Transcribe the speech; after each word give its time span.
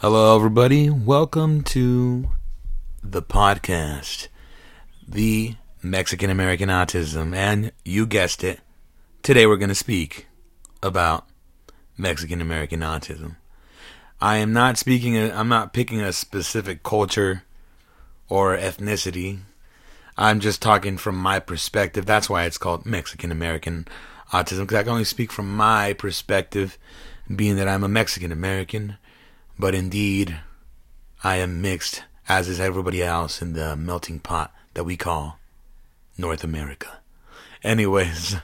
Hello, 0.00 0.36
everybody. 0.36 0.88
Welcome 0.88 1.62
to 1.64 2.30
the 3.02 3.20
podcast, 3.20 4.28
The 5.08 5.56
Mexican 5.82 6.30
American 6.30 6.68
Autism. 6.68 7.34
And 7.34 7.72
you 7.84 8.06
guessed 8.06 8.44
it, 8.44 8.60
today 9.24 9.44
we're 9.44 9.56
going 9.56 9.70
to 9.70 9.74
speak 9.74 10.28
about 10.84 11.26
Mexican 11.96 12.40
American 12.40 12.78
autism. 12.78 13.38
I 14.20 14.36
am 14.36 14.52
not 14.52 14.78
speaking, 14.78 15.16
I'm 15.16 15.48
not 15.48 15.72
picking 15.72 16.00
a 16.00 16.12
specific 16.12 16.84
culture 16.84 17.42
or 18.28 18.56
ethnicity. 18.56 19.40
I'm 20.16 20.38
just 20.38 20.62
talking 20.62 20.96
from 20.96 21.16
my 21.16 21.40
perspective. 21.40 22.06
That's 22.06 22.30
why 22.30 22.44
it's 22.44 22.56
called 22.56 22.86
Mexican 22.86 23.32
American 23.32 23.88
autism, 24.32 24.60
because 24.60 24.76
I 24.76 24.82
can 24.84 24.92
only 24.92 25.02
speak 25.02 25.32
from 25.32 25.52
my 25.56 25.92
perspective, 25.92 26.78
being 27.34 27.56
that 27.56 27.66
I'm 27.66 27.82
a 27.82 27.88
Mexican 27.88 28.30
American 28.30 28.96
but 29.58 29.74
indeed, 29.74 30.40
I 31.24 31.36
am 31.36 31.60
mixed, 31.60 32.04
as 32.28 32.48
is 32.48 32.60
everybody 32.60 33.02
else 33.02 33.42
in 33.42 33.54
the 33.54 33.76
melting 33.76 34.20
pot 34.20 34.54
that 34.74 34.84
we 34.84 34.96
call 34.96 35.38
North 36.16 36.44
America. 36.44 37.00
Anyways, 37.64 38.36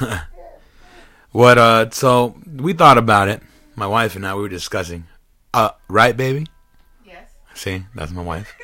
what, 1.32 1.58
uh, 1.58 1.90
so 1.90 2.36
we 2.56 2.72
thought 2.72 2.98
about 2.98 3.28
it. 3.28 3.42
My 3.76 3.86
wife 3.86 4.16
and 4.16 4.26
I, 4.26 4.34
we 4.34 4.42
were 4.42 4.48
discussing. 4.48 5.04
Uh, 5.52 5.70
right, 5.88 6.16
baby? 6.16 6.46
Yes. 7.04 7.30
See, 7.54 7.84
that's 7.94 8.12
my 8.12 8.22
wife. 8.22 8.54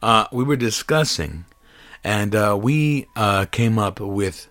Uh, 0.00 0.26
we 0.32 0.42
were 0.42 0.56
discussing, 0.56 1.44
and 2.02 2.34
uh, 2.34 2.58
we 2.60 3.06
uh, 3.14 3.46
came 3.50 3.78
up 3.78 4.00
with 4.00 4.48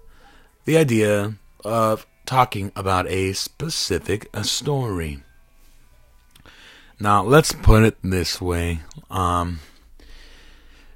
the 0.66 0.78
idea 0.78 1.34
of 1.66 2.08
talking 2.26 2.72
about 2.76 3.08
a 3.08 3.34
specific 3.34 4.30
a 4.34 4.44
story. 4.44 5.23
Now, 7.02 7.23
let's 7.23 7.52
put 7.52 7.82
it 7.82 7.98
this 8.04 8.40
way. 8.40 8.82
Um, 9.09 9.59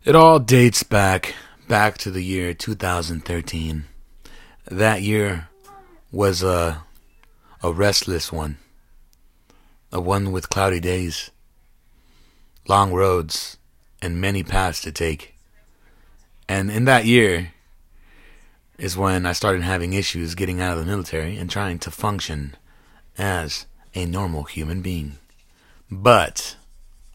it 0.03 0.15
all 0.15 0.37
dates 0.37 0.83
back 0.83 1.33
back 1.67 1.97
to 1.97 2.11
the 2.11 2.21
year 2.21 2.53
2013. 2.53 3.85
That 4.69 5.01
year 5.01 5.49
was 6.11 6.43
a 6.43 6.83
a 7.63 7.73
restless 7.73 8.31
one. 8.31 8.59
A 9.91 9.99
one 9.99 10.31
with 10.31 10.51
cloudy 10.51 10.79
days, 10.79 11.31
long 12.67 12.93
roads, 12.93 13.57
and 13.99 14.21
many 14.21 14.43
paths 14.43 14.81
to 14.81 14.91
take. 14.91 15.33
And 16.47 16.69
in 16.69 16.85
that 16.85 17.05
year 17.05 17.51
is 18.77 18.95
when 18.95 19.25
I 19.25 19.31
started 19.31 19.63
having 19.63 19.93
issues 19.93 20.35
getting 20.35 20.61
out 20.61 20.77
of 20.77 20.85
the 20.85 20.91
military 20.91 21.35
and 21.35 21.49
trying 21.49 21.79
to 21.79 21.89
function 21.89 22.55
as 23.17 23.65
a 23.95 24.05
normal 24.05 24.43
human 24.43 24.83
being. 24.83 25.17
But 25.89 26.55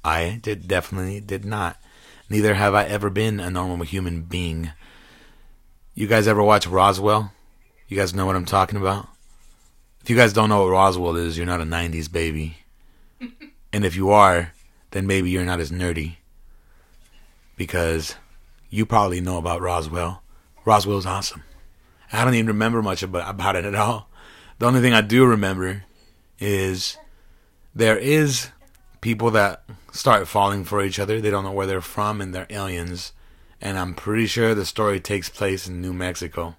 I 0.04 0.38
did 0.42 0.68
definitely 0.68 1.20
did 1.20 1.44
not. 1.44 1.76
Neither 2.28 2.54
have 2.54 2.74
I 2.74 2.84
ever 2.84 3.10
been 3.10 3.40
a 3.40 3.50
normal 3.50 3.84
human 3.84 4.22
being. 4.22 4.70
You 5.94 6.06
guys 6.06 6.28
ever 6.28 6.42
watch 6.42 6.66
Roswell? 6.66 7.32
You 7.88 7.96
guys 7.96 8.14
know 8.14 8.24
what 8.24 8.36
I'm 8.36 8.44
talking 8.44 8.78
about? 8.78 9.08
If 10.00 10.08
you 10.08 10.16
guys 10.16 10.32
don't 10.32 10.48
know 10.48 10.62
what 10.62 10.70
Roswell 10.70 11.16
is, 11.16 11.36
you're 11.36 11.46
not 11.46 11.60
a 11.60 11.64
90s 11.64 12.10
baby. 12.10 12.58
and 13.72 13.84
if 13.84 13.96
you 13.96 14.10
are, 14.10 14.52
then 14.92 15.06
maybe 15.06 15.30
you're 15.30 15.44
not 15.44 15.60
as 15.60 15.72
nerdy. 15.72 16.16
Because 17.56 18.14
you 18.70 18.86
probably 18.86 19.20
know 19.20 19.36
about 19.36 19.60
Roswell. 19.60 20.22
Roswell's 20.64 21.06
awesome. 21.06 21.42
I 22.12 22.24
don't 22.24 22.34
even 22.34 22.46
remember 22.46 22.80
much 22.82 23.02
about, 23.02 23.28
about 23.28 23.56
it 23.56 23.64
at 23.64 23.74
all. 23.74 24.08
The 24.58 24.66
only 24.66 24.80
thing 24.80 24.94
I 24.94 25.00
do 25.00 25.26
remember 25.26 25.84
is 26.38 26.96
there 27.74 27.98
is 27.98 28.48
people 29.00 29.30
that 29.32 29.62
start 29.92 30.28
falling 30.28 30.64
for 30.64 30.82
each 30.82 30.98
other. 30.98 31.20
They 31.20 31.30
don't 31.30 31.44
know 31.44 31.52
where 31.52 31.66
they're 31.66 31.80
from 31.80 32.20
and 32.20 32.34
they're 32.34 32.46
aliens. 32.50 33.12
And 33.60 33.78
I'm 33.78 33.94
pretty 33.94 34.26
sure 34.26 34.54
the 34.54 34.64
story 34.64 35.00
takes 35.00 35.28
place 35.28 35.68
in 35.68 35.80
New 35.80 35.92
Mexico, 35.92 36.56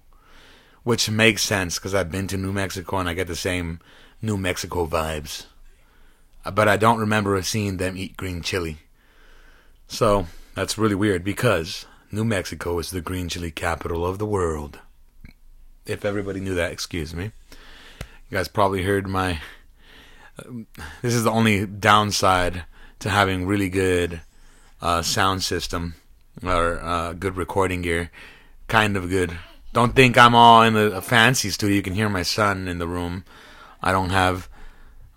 which 0.84 1.10
makes 1.10 1.42
sense 1.42 1.78
because 1.78 1.94
I've 1.94 2.10
been 2.10 2.28
to 2.28 2.36
New 2.36 2.52
Mexico 2.52 2.98
and 2.98 3.08
I 3.08 3.14
get 3.14 3.26
the 3.26 3.36
same 3.36 3.80
New 4.20 4.36
Mexico 4.36 4.86
vibes. 4.86 5.46
Uh, 6.44 6.50
but 6.50 6.68
I 6.68 6.76
don't 6.76 7.00
remember 7.00 7.40
seeing 7.42 7.76
them 7.76 7.96
eat 7.96 8.16
green 8.16 8.42
chili. 8.42 8.78
So 9.88 10.26
that's 10.54 10.78
really 10.78 10.94
weird 10.94 11.24
because 11.24 11.86
New 12.10 12.24
Mexico 12.24 12.78
is 12.78 12.90
the 12.90 13.00
green 13.00 13.28
chili 13.28 13.50
capital 13.50 14.06
of 14.06 14.18
the 14.18 14.26
world. 14.26 14.78
If 15.86 16.04
everybody 16.04 16.40
knew 16.40 16.54
that, 16.54 16.72
excuse 16.72 17.14
me. 17.14 17.32
You 18.30 18.38
guys 18.38 18.48
probably 18.48 18.84
heard 18.84 19.08
my 19.08 19.40
this 21.02 21.14
is 21.14 21.24
the 21.24 21.30
only 21.30 21.66
downside 21.66 22.64
to 23.00 23.10
having 23.10 23.46
really 23.46 23.68
good 23.68 24.20
uh, 24.80 25.02
sound 25.02 25.42
system 25.42 25.94
or 26.42 26.80
uh, 26.80 27.12
good 27.12 27.36
recording 27.36 27.82
gear. 27.82 28.10
Kind 28.68 28.96
of 28.96 29.08
good. 29.08 29.36
Don't 29.72 29.94
think 29.94 30.18
I'm 30.18 30.34
all 30.34 30.62
in 30.62 30.76
a, 30.76 31.00
fancy 31.00 31.50
studio. 31.50 31.76
You 31.76 31.82
can 31.82 31.94
hear 31.94 32.08
my 32.08 32.22
son 32.22 32.68
in 32.68 32.78
the 32.78 32.86
room. 32.86 33.24
I 33.82 33.92
don't 33.92 34.10
have 34.10 34.48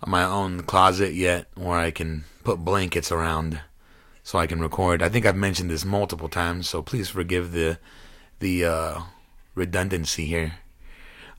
my 0.06 0.24
own 0.24 0.62
closet 0.62 1.14
yet 1.14 1.46
where 1.54 1.78
I 1.78 1.90
can 1.90 2.24
put 2.44 2.64
blankets 2.64 3.12
around 3.12 3.60
so 4.22 4.38
I 4.38 4.46
can 4.46 4.60
record. 4.60 5.02
I 5.02 5.08
think 5.08 5.26
I've 5.26 5.36
mentioned 5.36 5.70
this 5.70 5.84
multiple 5.84 6.28
times, 6.28 6.68
so 6.68 6.82
please 6.82 7.08
forgive 7.08 7.52
the 7.52 7.78
the 8.38 8.64
uh, 8.64 9.00
redundancy 9.54 10.26
here. 10.26 10.54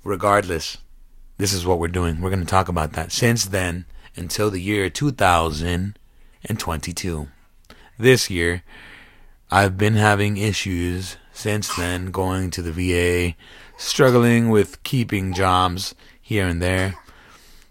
Regardless, 0.04 0.78
this 1.38 1.54
is 1.54 1.66
what 1.66 1.80
we're 1.80 1.88
doing. 1.88 2.22
We're 2.22 2.30
going 2.30 2.42
to 2.42 2.46
talk 2.46 2.68
about 2.68 2.92
that. 2.94 3.12
Since 3.12 3.46
then, 3.46 3.86
until 4.16 4.50
the 4.50 4.62
year 4.62 4.90
2022. 4.90 7.28
This 8.00 8.30
year, 8.30 8.64
I've 9.50 9.78
been 9.78 9.96
having 9.96 10.38
issues 10.38 11.18
since 11.32 11.74
then, 11.76 12.12
going 12.12 12.52
to 12.52 12.62
the 12.62 12.72
VA, 12.72 13.36
struggling 13.78 14.50
with 14.50 14.84
keeping 14.84 15.34
jobs 15.34 15.96
here 16.20 16.48
and 16.48 16.62
there. 16.62 16.96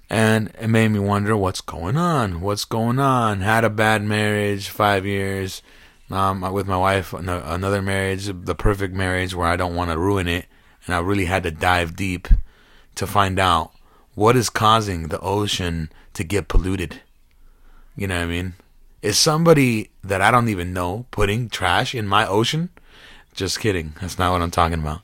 And 0.08 0.52
it 0.60 0.68
made 0.68 0.88
me 0.88 1.00
wonder 1.00 1.36
what's 1.36 1.60
going 1.60 1.96
on. 1.96 2.40
What's 2.40 2.64
going 2.64 3.00
on? 3.00 3.40
Had 3.40 3.64
a 3.64 3.70
bad 3.70 4.04
marriage, 4.04 4.68
five 4.68 5.04
years. 5.04 5.62
Um, 6.08 6.42
with 6.52 6.68
my 6.68 6.76
wife, 6.76 7.12
another 7.12 7.82
marriage, 7.82 8.26
the 8.26 8.54
perfect 8.54 8.94
marriage 8.94 9.34
where 9.34 9.48
I 9.48 9.56
don't 9.56 9.74
want 9.74 9.90
to 9.90 9.98
ruin 9.98 10.28
it. 10.28 10.46
And 10.86 10.94
I 10.94 11.00
really 11.00 11.24
had 11.24 11.42
to 11.42 11.50
dive 11.50 11.96
deep 11.96 12.28
to 12.96 13.06
find 13.06 13.38
out 13.38 13.72
what 14.14 14.36
is 14.36 14.50
causing 14.50 15.08
the 15.08 15.20
ocean 15.20 15.90
to 16.14 16.24
get 16.24 16.48
polluted. 16.48 17.00
You 17.96 18.08
know 18.08 18.16
what 18.16 18.24
I 18.24 18.26
mean? 18.26 18.54
Is 19.02 19.18
somebody 19.18 19.90
that 20.02 20.20
I 20.20 20.30
don't 20.30 20.48
even 20.48 20.72
know 20.72 21.06
putting 21.10 21.48
trash 21.48 21.94
in 21.94 22.06
my 22.06 22.26
ocean? 22.26 22.70
Just 23.34 23.60
kidding. 23.60 23.94
That's 24.00 24.18
not 24.18 24.32
what 24.32 24.42
I'm 24.42 24.50
talking 24.50 24.80
about. 24.80 25.02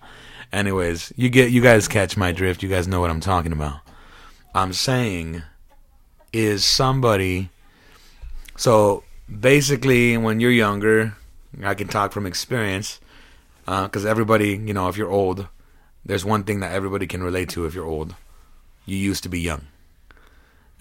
Anyways, 0.52 1.12
you 1.16 1.28
get 1.28 1.50
you 1.50 1.62
guys 1.62 1.88
catch 1.88 2.16
my 2.16 2.32
drift. 2.32 2.62
You 2.62 2.68
guys 2.68 2.88
know 2.88 3.00
what 3.00 3.10
I'm 3.10 3.20
talking 3.20 3.52
about. 3.52 3.80
I'm 4.54 4.72
saying 4.72 5.42
is 6.32 6.64
somebody 6.64 7.50
so 8.56 9.04
basically 9.40 10.16
when 10.16 10.40
you're 10.40 10.50
younger, 10.50 11.16
I 11.62 11.74
can 11.74 11.88
talk 11.88 12.12
from 12.12 12.26
experience 12.26 13.00
because 13.64 14.04
uh, 14.04 14.08
everybody, 14.08 14.50
you 14.56 14.74
know, 14.74 14.88
if 14.88 14.96
you're 14.96 15.10
old, 15.10 15.46
there's 16.04 16.24
one 16.24 16.44
thing 16.44 16.60
that 16.60 16.72
everybody 16.72 17.06
can 17.06 17.22
relate 17.22 17.48
to 17.50 17.64
if 17.64 17.74
you're 17.74 17.86
old. 17.86 18.14
You 18.86 18.96
used 18.96 19.22
to 19.22 19.28
be 19.28 19.40
young. 19.40 19.66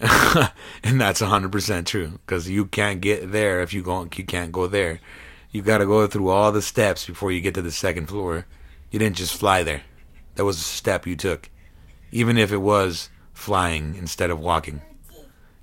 and 0.00 1.00
that's 1.00 1.22
100% 1.22 1.86
true 1.86 2.18
because 2.26 2.48
you 2.48 2.66
can't 2.66 3.00
get 3.00 3.30
there 3.30 3.60
if 3.60 3.72
you 3.72 3.82
go 3.82 4.08
you 4.16 4.24
can't 4.24 4.50
go 4.50 4.66
there. 4.66 5.00
You 5.52 5.62
got 5.62 5.78
to 5.78 5.86
go 5.86 6.06
through 6.06 6.28
all 6.28 6.50
the 6.50 6.62
steps 6.62 7.06
before 7.06 7.30
you 7.30 7.40
get 7.40 7.54
to 7.54 7.62
the 7.62 7.70
second 7.70 8.06
floor. 8.06 8.46
You 8.90 8.98
didn't 8.98 9.16
just 9.16 9.36
fly 9.36 9.62
there. 9.62 9.82
That 10.34 10.44
was 10.44 10.56
a 10.56 10.60
step 10.60 11.06
you 11.06 11.14
took. 11.14 11.50
Even 12.10 12.36
if 12.36 12.50
it 12.52 12.58
was 12.58 13.10
flying 13.32 13.94
instead 13.94 14.30
of 14.30 14.40
walking. 14.40 14.82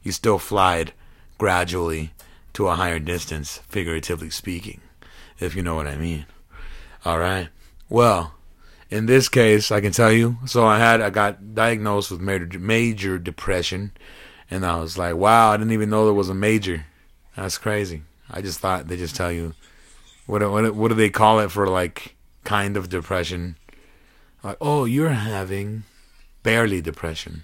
You 0.04 0.12
still 0.12 0.40
flied 0.40 0.94
gradually 1.38 2.12
to 2.54 2.68
a 2.68 2.76
higher 2.76 3.00
distance, 3.00 3.60
figuratively 3.68 4.30
speaking, 4.30 4.82
if 5.40 5.56
you 5.56 5.62
know 5.64 5.76
what 5.76 5.88
I 5.88 5.96
mean. 5.96 6.26
All 7.04 7.20
right. 7.20 7.50
Well, 7.90 8.36
in 8.90 9.06
this 9.06 9.30
case, 9.30 9.72
I 9.72 9.82
can 9.82 9.92
tell 9.92 10.12
you. 10.12 10.38
So 10.46 10.66
I 10.66 10.80
had 10.80 11.02
I 11.02 11.10
got 11.10 11.54
diagnosed 11.54 12.12
with 12.12 12.22
major, 12.22 12.60
major 12.60 13.20
depression 13.20 13.92
and 14.52 14.66
I 14.66 14.80
was 14.80 14.98
like, 14.98 15.16
wow, 15.16 15.52
I 15.52 15.58
didn't 15.58 15.74
even 15.74 15.90
know 15.90 16.06
there 16.06 16.14
was 16.14 16.30
a 16.30 16.34
major. 16.34 16.86
That's 17.36 17.58
crazy. 17.58 18.04
I 18.30 18.42
just 18.42 18.60
thought 18.60 18.88
they 18.88 18.98
just 18.98 19.16
tell 19.16 19.32
you 19.32 19.54
what 20.26 20.42
what 20.50 20.76
what 20.76 20.90
do 20.90 20.96
they 20.96 21.10
call 21.10 21.40
it 21.40 21.52
for 21.52 21.68
like 21.68 22.16
kind 22.44 22.78
of 22.78 22.90
depression? 22.90 23.58
Like, 24.44 24.58
oh, 24.62 24.86
you're 24.86 25.10
having 25.10 25.84
barely 26.44 26.82
depression. 26.82 27.44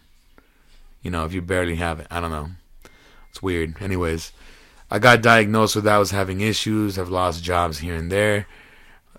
You 1.01 1.11
know, 1.11 1.25
if 1.25 1.33
you 1.33 1.41
barely 1.41 1.75
have 1.75 1.99
it, 1.99 2.07
I 2.09 2.19
don't 2.19 2.31
know. 2.31 2.51
It's 3.29 3.41
weird. 3.41 3.81
Anyways, 3.81 4.31
I 4.89 4.99
got 4.99 5.21
diagnosed 5.21 5.75
with 5.75 5.85
that. 5.85 5.95
I 5.95 5.99
was 5.99 6.11
having 6.11 6.41
issues. 6.41 6.97
I've 6.97 7.09
lost 7.09 7.43
jobs 7.43 7.79
here 7.79 7.95
and 7.95 8.11
there, 8.11 8.47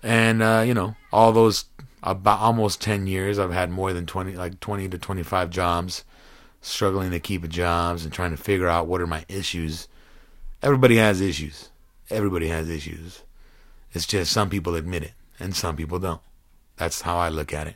and 0.03 0.41
uh, 0.41 0.63
you 0.65 0.73
know, 0.73 0.95
all 1.11 1.31
those 1.31 1.65
about 2.11 2.39
almost 2.39 2.81
ten 2.81 3.07
years, 3.07 3.39
I've 3.39 3.53
had 3.53 3.69
more 3.69 3.93
than 3.93 4.05
twenty, 4.05 4.35
like 4.35 4.59
twenty 4.59 4.87
to 4.89 4.97
twenty-five 4.97 5.49
jobs 5.49 6.03
struggling 6.61 7.11
to 7.11 7.19
keep 7.19 7.47
jobs 7.47 8.03
and 8.03 8.11
trying 8.11 8.31
to 8.31 8.37
figure 8.37 8.67
out 8.67 8.87
what 8.87 8.99
are 8.99 9.07
my 9.07 9.23
issues 9.29 9.87
Everybody 10.61 10.95
has 10.97 11.21
issues. 11.21 11.69
Everybody 12.09 12.47
has 12.47 12.67
issues. 12.67 13.21
It's 13.93 14.07
just 14.07 14.31
some 14.31 14.49
people 14.49 14.75
admit 14.75 15.03
it 15.03 15.13
and 15.39 15.55
some 15.55 15.75
people 15.75 15.99
don't. 15.99 16.21
That's 16.77 17.01
how 17.01 17.17
I 17.17 17.29
look 17.29 17.53
at 17.53 17.67
it. 17.67 17.75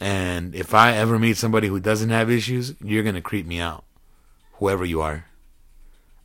And 0.00 0.54
if 0.54 0.72
I 0.72 0.96
ever 0.96 1.18
meet 1.18 1.36
somebody 1.36 1.68
who 1.68 1.78
doesn't 1.78 2.10
have 2.10 2.30
issues, 2.30 2.74
you're 2.80 3.02
going 3.02 3.14
to 3.14 3.20
creep 3.20 3.46
me 3.46 3.60
out. 3.60 3.84
Whoever 4.54 4.84
you 4.84 5.02
are. 5.02 5.26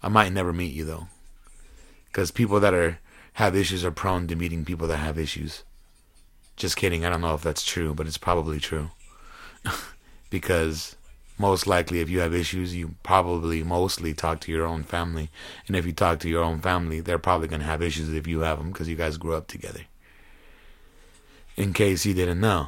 I 0.01 0.07
might 0.07 0.31
never 0.31 0.53
meet 0.53 0.73
you 0.73 0.85
though. 0.85 1.07
Cuz 2.13 2.31
people 2.31 2.59
that 2.62 2.73
are 2.73 3.00
have 3.33 3.55
issues 3.55 3.83
are 3.83 3.91
prone 3.91 4.27
to 4.27 4.35
meeting 4.35 4.63
people 4.63 4.88
that 4.88 4.97
have 4.97 5.19
issues. 5.19 5.63
Just 6.59 6.75
kidding. 6.75 7.06
I 7.06 7.09
don't 7.09 7.21
know 7.21 7.33
if 7.33 7.41
that's 7.41 7.65
true, 7.65 7.94
but 7.95 8.06
it's 8.06 8.17
probably 8.17 8.59
true. 8.59 8.91
because 10.29 10.97
most 11.38 11.65
likely 11.65 12.01
if 12.01 12.09
you 12.09 12.19
have 12.19 12.33
issues, 12.33 12.75
you 12.75 12.95
probably 13.01 13.63
mostly 13.63 14.13
talk 14.13 14.41
to 14.41 14.51
your 14.51 14.65
own 14.67 14.83
family. 14.83 15.29
And 15.67 15.75
if 15.77 15.85
you 15.85 15.94
talk 15.94 16.19
to 16.19 16.29
your 16.29 16.44
own 16.44 16.59
family, 16.59 17.00
they're 17.00 17.17
probably 17.17 17.47
going 17.47 17.61
to 17.61 17.65
have 17.65 17.81
issues 17.81 18.13
if 18.13 18.27
you 18.27 18.41
have 18.41 18.57
them 18.57 18.71
because 18.71 18.89
you 18.89 18.97
guys 18.97 19.15
grew 19.17 19.35
up 19.35 19.47
together. 19.47 19.85
In 21.56 21.71
case 21.71 22.06
you 22.06 22.13
didn't 22.13 22.41
know. 22.41 22.67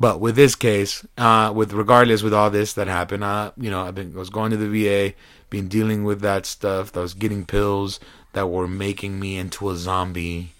But 0.00 0.20
with 0.20 0.34
this 0.34 0.56
case, 0.56 1.06
uh, 1.16 1.52
with 1.54 1.72
regardless 1.72 2.24
with 2.24 2.34
all 2.34 2.50
this 2.50 2.72
that 2.72 2.88
happened, 2.88 3.22
uh, 3.22 3.52
you 3.56 3.70
know, 3.70 3.82
I've 3.82 3.94
been 3.94 4.12
I 4.16 4.18
was 4.18 4.30
going 4.30 4.50
to 4.50 4.56
the 4.56 4.66
VA, 4.66 5.14
been 5.48 5.68
dealing 5.68 6.02
with 6.02 6.22
that 6.22 6.44
stuff. 6.44 6.96
I 6.96 7.00
was 7.00 7.14
getting 7.14 7.46
pills 7.46 8.00
that 8.32 8.50
were 8.50 8.66
making 8.66 9.20
me 9.20 9.36
into 9.36 9.70
a 9.70 9.76
zombie, 9.76 10.54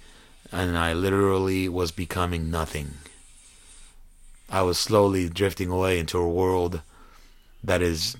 and 0.52 0.76
I 0.76 0.92
literally 0.92 1.68
was 1.68 1.90
becoming 1.90 2.50
nothing. 2.50 2.92
I 4.50 4.60
was 4.62 4.76
slowly 4.76 5.30
drifting 5.30 5.70
away 5.70 5.98
into 5.98 6.18
a 6.18 6.28
world 6.28 6.82
that 7.64 7.80
is 7.80 8.16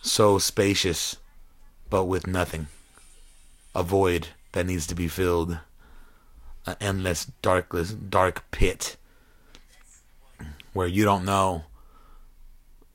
so 0.00 0.38
spacious, 0.38 1.16
but 1.90 2.06
with 2.06 2.26
nothing. 2.26 2.68
A 3.74 3.82
void 3.82 4.28
that 4.52 4.64
needs 4.64 4.86
to 4.86 4.94
be 4.94 5.06
filled. 5.06 5.58
An 6.64 6.76
endless, 6.80 7.30
darkless, 7.42 7.94
dark 8.08 8.50
pit 8.50 8.96
where 10.72 10.86
you 10.86 11.04
don't 11.04 11.24
know 11.24 11.64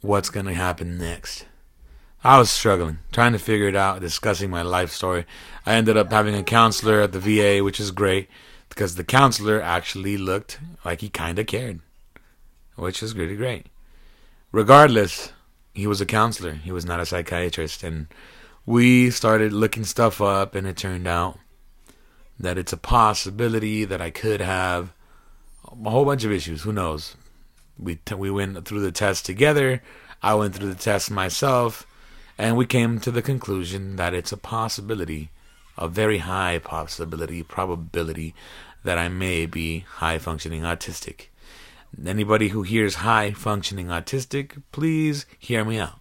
what's 0.02 0.30
going 0.32 0.48
to 0.48 0.54
happen 0.54 0.98
next. 0.98 1.46
I 2.24 2.38
was 2.40 2.50
struggling, 2.50 3.00
trying 3.12 3.34
to 3.34 3.40
figure 3.40 3.68
it 3.68 3.76
out, 3.76 4.02
discussing 4.02 4.50
my 4.50 4.62
life 4.62 4.92
story. 4.92 5.26
I 5.66 5.74
ended 5.74 5.98
up 5.98 6.12
having 6.12 6.36
a 6.36 6.44
counselor 6.44 7.02
at 7.02 7.12
the 7.12 7.20
VA, 7.20 7.64
which 7.64 7.80
is 7.80 7.92
great 7.92 8.28
because 8.72 8.96
the 8.96 9.04
counselor 9.04 9.62
actually 9.62 10.18
looked 10.18 10.60
like 10.84 11.02
he 11.02 11.10
kind 11.10 11.38
of 11.38 11.46
cared, 11.46 11.82
which 12.76 13.04
is 13.04 13.16
really 13.16 13.36
great. 13.36 13.68
Regardless, 14.52 15.32
he 15.74 15.86
was 15.86 16.02
a 16.02 16.06
counselor, 16.06 16.54
he 16.54 16.72
was 16.72 16.86
not 16.86 17.00
a 17.00 17.06
psychiatrist. 17.06 17.84
And 17.84 18.08
we 18.66 19.12
started 19.12 19.54
looking 19.54 19.84
stuff 19.84 20.20
up, 20.20 20.56
and 20.56 20.66
it 20.66 20.78
turned 20.78 21.08
out 21.08 21.38
that 22.40 22.58
it's 22.58 22.74
a 22.74 22.78
possibility 22.78 23.86
that 23.86 24.02
I 24.02 24.10
could 24.10 24.42
have 24.42 24.94
a 25.86 25.90
whole 25.90 26.06
bunch 26.06 26.24
of 26.24 26.32
issues. 26.32 26.64
Who 26.64 26.74
knows? 26.74 27.16
we 27.82 27.96
t- 27.96 28.16
we 28.16 28.30
went 28.30 28.64
through 28.66 28.82
the 28.82 28.92
test 28.92 29.26
together. 29.26 29.82
I 30.22 30.36
went 30.36 30.56
through 30.56 30.70
the 30.70 30.76
test 30.76 31.10
myself, 31.10 31.88
and 32.38 32.56
we 32.56 32.66
came 32.66 33.00
to 33.00 33.12
the 33.12 33.22
conclusion 33.22 33.96
that 33.96 34.14
it's 34.14 34.32
a 34.32 34.38
possibility, 34.38 35.32
a 35.82 35.88
very 35.88 36.20
high 36.20 36.60
possibility, 36.60 37.42
probability 37.42 38.36
that 38.84 39.00
I 39.00 39.10
may 39.10 39.48
be 39.48 39.80
high 39.80 40.20
functioning 40.20 40.62
autistic. 40.62 41.28
Anybody 42.06 42.50
who 42.50 42.62
hears 42.62 42.96
high 42.96 43.32
functioning 43.32 43.88
autistic, 43.88 44.62
please 44.72 45.26
hear 45.40 45.66
me 45.66 45.80
out. 45.80 46.00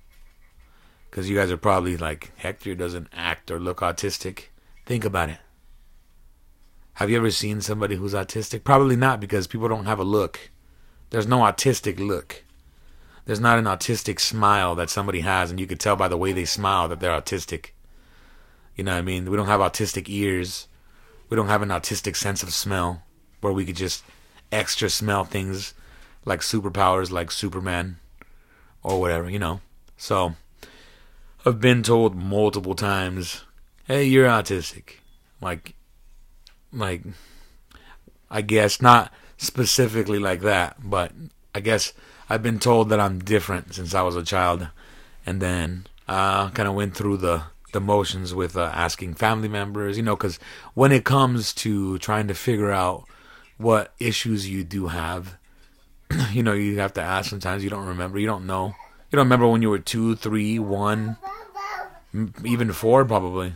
Because 1.09 1.31
you 1.31 1.37
guys 1.37 1.51
are 1.51 1.57
probably 1.57 1.97
like, 1.97 2.31
Hector 2.37 2.75
doesn't 2.75 3.09
act 3.15 3.51
or 3.51 3.59
look 3.59 3.79
autistic. 3.79 4.49
Think 4.85 5.05
about 5.05 5.31
it. 5.31 5.39
Have 6.95 7.09
you 7.09 7.17
ever 7.17 7.31
seen 7.31 7.63
somebody 7.63 7.97
who's 7.97 8.13
autistic? 8.13 8.65
Probably 8.65 8.97
not 8.97 9.19
because 9.19 9.47
people 9.47 9.69
don't 9.69 9.87
have 9.87 9.99
a 9.99 10.05
look. 10.05 10.51
There's 11.09 11.27
no 11.27 11.39
autistic 11.39 11.99
look. 11.99 12.45
There's 13.25 13.41
not 13.41 13.59
an 13.59 13.65
autistic 13.65 14.21
smile 14.21 14.75
that 14.75 14.91
somebody 14.91 15.21
has, 15.21 15.51
and 15.51 15.59
you 15.59 15.67
could 15.67 15.81
tell 15.81 15.97
by 15.97 16.09
the 16.09 16.19
way 16.19 16.33
they 16.33 16.45
smile 16.45 16.87
that 16.89 17.01
they're 17.01 17.19
autistic. 17.19 17.71
You 18.77 18.85
know 18.85 18.93
what 18.93 18.99
I 18.99 19.03
mean? 19.03 19.31
We 19.31 19.37
don't 19.37 19.47
have 19.47 19.61
autistic 19.61 20.09
ears. 20.09 20.69
We 21.29 21.37
don't 21.37 21.49
have 21.49 21.63
an 21.63 21.69
autistic 21.69 22.17
sense 22.17 22.43
of 22.43 22.53
smell 22.53 23.03
where 23.41 23.53
we 23.53 23.65
could 23.65 23.77
just 23.77 24.05
extra 24.53 24.91
smell 24.91 25.25
things 25.25 25.75
like 26.25 26.41
superpowers 26.41 27.11
like 27.11 27.31
Superman 27.31 27.97
or 28.83 29.01
whatever, 29.01 29.31
you 29.31 29.39
know. 29.39 29.61
So 29.97 30.35
I've 31.45 31.61
been 31.61 31.83
told 31.83 32.15
multiple 32.15 32.75
times, 32.75 33.45
"Hey, 33.85 34.05
you're 34.05 34.29
autistic." 34.29 34.99
Like 35.41 35.75
like 36.73 37.03
I 38.31 38.43
guess 38.43 38.81
not 38.81 39.13
specifically 39.37 40.19
like 40.19 40.41
that, 40.43 40.77
but 40.83 41.13
I 41.55 41.61
guess 41.61 41.93
I've 42.29 42.43
been 42.43 42.59
told 42.59 42.91
that 42.91 43.01
I'm 43.01 43.19
different 43.21 43.75
since 43.75 43.95
I 43.95 44.03
was 44.03 44.17
a 44.17 44.23
child, 44.23 44.69
and 45.27 45.41
then 45.41 45.87
I 46.07 46.45
uh, 46.45 46.51
kind 46.51 46.69
of 46.69 46.75
went 46.75 46.95
through 46.95 47.19
the 47.19 47.45
the 47.73 47.81
motions 47.81 48.35
with 48.35 48.57
uh, 48.57 48.71
asking 48.75 49.15
family 49.15 49.49
members, 49.49 49.97
you 49.97 50.03
know, 50.03 50.17
because 50.17 50.39
when 50.75 50.93
it 50.93 51.05
comes 51.05 51.53
to 51.55 51.99
trying 51.99 52.29
to 52.29 52.35
figure 52.35 52.71
out 52.71 53.05
what 53.59 53.93
issues 53.99 54.49
you 54.49 54.65
do 54.65 54.89
have, 54.89 55.37
you 56.33 56.43
know, 56.43 56.53
you 56.53 56.79
have 56.79 56.95
to 56.95 57.03
ask. 57.03 57.31
Sometimes 57.31 57.63
you 57.65 57.71
don't 57.71 57.87
remember, 57.87 58.19
you 58.19 58.27
don't 58.27 58.47
know, 58.47 58.75
you 59.11 59.17
don't 59.17 59.27
remember 59.27 59.49
when 59.49 59.63
you 59.63 59.71
were 59.71 59.79
two, 59.79 60.17
three, 60.17 60.59
one, 60.59 61.17
even 62.45 62.73
four, 62.73 63.05
probably. 63.05 63.55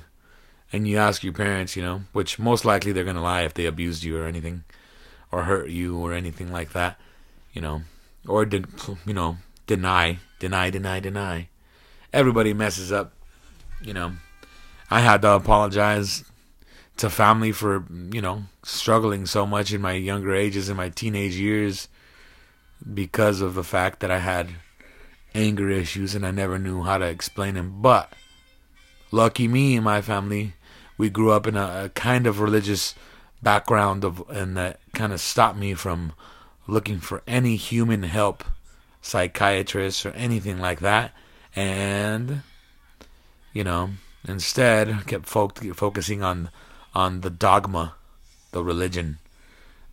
And 0.72 0.88
you 0.88 0.98
ask 0.98 1.22
your 1.22 1.32
parents, 1.32 1.76
you 1.76 1.82
know, 1.82 2.02
which 2.12 2.38
most 2.38 2.64
likely 2.64 2.92
they're 2.92 3.04
gonna 3.04 3.22
lie 3.22 3.42
if 3.42 3.54
they 3.54 3.66
abused 3.66 4.02
you 4.02 4.18
or 4.18 4.26
anything 4.26 4.64
or 5.30 5.44
hurt 5.44 5.68
you 5.68 5.98
or 5.98 6.12
anything 6.12 6.52
like 6.52 6.72
that, 6.72 6.98
you 7.52 7.60
know, 7.60 7.82
or 8.26 8.44
did 8.44 8.66
you 9.06 9.14
know 9.14 9.36
deny, 9.66 10.18
deny, 10.38 10.70
deny, 10.70 11.00
deny. 11.00 11.48
Everybody 12.12 12.52
messes 12.52 12.92
up, 12.92 13.12
you 13.84 13.94
know. 13.94 14.12
I 14.90 15.00
had 15.00 15.22
to 15.22 15.32
apologize 15.32 16.24
to 16.96 17.10
family 17.10 17.52
for 17.52 17.84
you 18.12 18.22
know 18.22 18.44
struggling 18.62 19.26
so 19.26 19.46
much 19.46 19.72
in 19.72 19.80
my 19.80 19.92
younger 19.92 20.34
ages 20.34 20.68
in 20.68 20.76
my 20.76 20.88
teenage 20.88 21.34
years 21.34 21.88
because 22.92 23.40
of 23.40 23.54
the 23.54 23.64
fact 23.64 24.00
that 24.00 24.10
I 24.10 24.18
had 24.18 24.50
anger 25.34 25.70
issues 25.70 26.14
and 26.14 26.24
I 26.24 26.30
never 26.30 26.58
knew 26.58 26.82
how 26.82 26.98
to 26.98 27.06
explain 27.06 27.54
them. 27.54 27.82
But 27.82 28.12
lucky 29.10 29.48
me 29.48 29.74
and 29.76 29.84
my 29.84 30.00
family, 30.00 30.54
we 30.96 31.10
grew 31.10 31.30
up 31.32 31.46
in 31.46 31.56
a, 31.56 31.84
a 31.84 31.88
kind 31.90 32.26
of 32.26 32.40
religious 32.40 32.94
background 33.42 34.04
of 34.04 34.22
and 34.28 34.56
that 34.56 34.80
kind 34.92 35.12
of 35.12 35.20
stopped 35.20 35.58
me 35.58 35.74
from 35.74 36.12
looking 36.66 37.00
for 37.00 37.22
any 37.26 37.56
human 37.56 38.04
help, 38.04 38.44
psychiatrists 39.02 40.06
or 40.06 40.10
anything 40.10 40.58
like 40.58 40.80
that. 40.80 41.12
And 41.56 42.42
you 43.54 43.64
know, 43.64 43.90
instead 44.28 45.06
kept 45.06 45.24
fo- 45.24 45.48
focusing 45.48 46.22
on 46.22 46.50
on 46.94 47.22
the 47.22 47.30
dogma, 47.30 47.94
the 48.52 48.62
religion. 48.62 49.18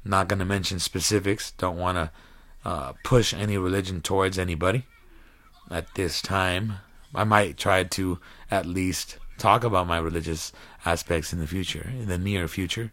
Not 0.03 0.27
going 0.27 0.39
to 0.39 0.45
mention 0.45 0.79
specifics. 0.79 1.51
Don't 1.51 1.77
want 1.77 1.95
to 1.95 2.11
uh, 2.65 2.93
push 3.03 3.33
any 3.33 3.57
religion 3.57 4.01
towards 4.01 4.37
anybody 4.37 4.85
at 5.69 5.95
this 5.95 6.21
time. 6.21 6.73
I 7.15 7.23
might 7.23 7.57
try 7.57 7.83
to 7.83 8.19
at 8.49 8.65
least 8.65 9.17
talk 9.37 9.63
about 9.63 9.87
my 9.87 9.99
religious 9.99 10.51
aspects 10.85 11.31
in 11.31 11.39
the 11.39 11.47
future, 11.47 11.89
in 11.97 12.07
the 12.07 12.17
near 12.17 12.47
future 12.47 12.91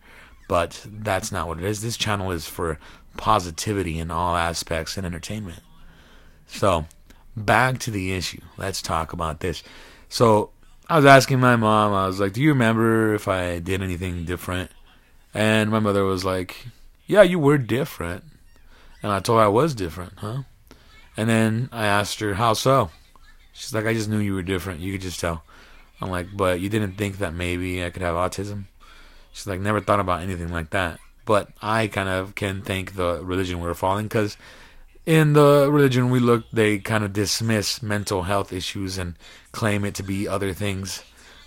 but 0.49 0.85
that's 0.91 1.31
not 1.31 1.47
what 1.47 1.59
it 1.59 1.65
is. 1.65 1.83
This 1.83 1.97
channel 1.97 2.33
is 2.33 2.49
for 2.49 2.79
positivity 3.17 3.99
in 3.99 4.11
all 4.11 4.35
aspects 4.35 4.97
and 4.97 5.07
entertainment. 5.07 5.61
So, 6.47 6.87
back 7.37 7.79
to 7.81 7.91
the 7.91 8.13
issue. 8.13 8.41
Let's 8.57 8.81
talk 8.81 9.13
about 9.13 9.41
this. 9.41 9.63
So, 10.09 10.51
I 10.89 10.97
was 10.97 11.05
asking 11.05 11.41
my 11.41 11.57
mom, 11.57 11.93
I 11.93 12.07
was 12.07 12.19
like, 12.19 12.33
Do 12.33 12.41
you 12.41 12.49
remember 12.51 13.15
if 13.15 13.29
I 13.29 13.59
did 13.59 13.83
anything 13.83 14.25
different? 14.25 14.71
And 15.35 15.71
my 15.71 15.81
mother 15.81 16.05
was 16.05 16.25
like, 16.25 16.67
Yeah, 17.07 17.23
you 17.23 17.39
were 17.39 17.59
different. 17.59 18.25
And 19.03 19.13
I 19.13 19.21
told 19.21 19.39
her 19.39 19.45
I 19.45 19.49
was 19.49 19.75
different, 19.75 20.15
huh? 20.17 20.43
And 21.17 21.29
then 21.29 21.69
I 21.73 21.87
asked 21.87 22.21
her, 22.21 22.35
How 22.35 22.55
so? 22.55 22.91
She's 23.53 23.75
like, 23.75 23.85
I 23.85 23.93
just 23.93 24.09
knew 24.09 24.19
you 24.19 24.35
were 24.35 24.43
different. 24.43 24.81
You 24.81 24.93
could 24.93 25.03
just 25.03 25.21
tell. 25.21 25.43
I'm 26.01 26.11
like, 26.11 26.29
But 26.35 26.61
you 26.61 26.71
didn't 26.71 26.93
think 26.93 27.19
that 27.19 27.35
maybe 27.35 27.85
I 27.85 27.91
could 27.91 28.03
have 28.03 28.15
autism? 28.15 28.65
She's 29.33 29.47
like, 29.47 29.61
never 29.61 29.81
thought 29.81 30.01
about 30.01 30.23
anything 30.23 30.51
like 30.51 30.71
that. 30.71 30.99
But 31.25 31.51
I 31.61 31.87
kind 31.87 32.09
of 32.09 32.35
can 32.35 32.63
thank 32.63 32.95
the 32.95 33.23
religion 33.23 33.61
we're 33.61 33.75
following 33.75 34.07
because 34.07 34.37
in 35.09 35.33
the 35.33 35.71
religion 35.73 36.11
we 36.11 36.21
look, 36.21 36.45
they 36.53 36.77
kind 36.77 37.03
of 37.03 37.15
dismiss 37.15 37.83
mental 37.83 38.25
health 38.25 38.53
issues 38.53 38.99
and 38.99 39.15
claim 39.53 39.83
it 39.87 39.95
to 39.95 40.03
be 40.03 40.29
other 40.29 40.53
things, 40.53 41.03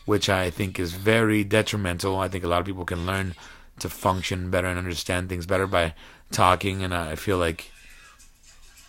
which 0.07 0.29
I 0.29 0.49
think 0.49 0.79
is 0.79 0.93
very 0.93 1.43
detrimental. 1.43 2.17
I 2.17 2.27
think 2.27 2.43
a 2.43 2.47
lot 2.47 2.59
of 2.59 2.65
people 2.65 2.85
can 2.85 3.05
learn 3.05 3.35
to 3.77 3.87
function 3.87 4.49
better 4.49 4.65
and 4.65 4.79
understand 4.79 5.29
things 5.29 5.45
better 5.45 5.67
by 5.67 5.93
talking, 6.31 6.83
and 6.83 6.91
I 6.91 7.13
feel 7.15 7.37
like, 7.37 7.69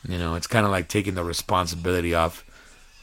you 0.08 0.16
know, 0.16 0.36
it's 0.36 0.46
kind 0.46 0.64
of 0.64 0.72
like 0.72 0.88
taking 0.88 1.16
the 1.16 1.22
responsibility 1.24 2.14
off 2.14 2.42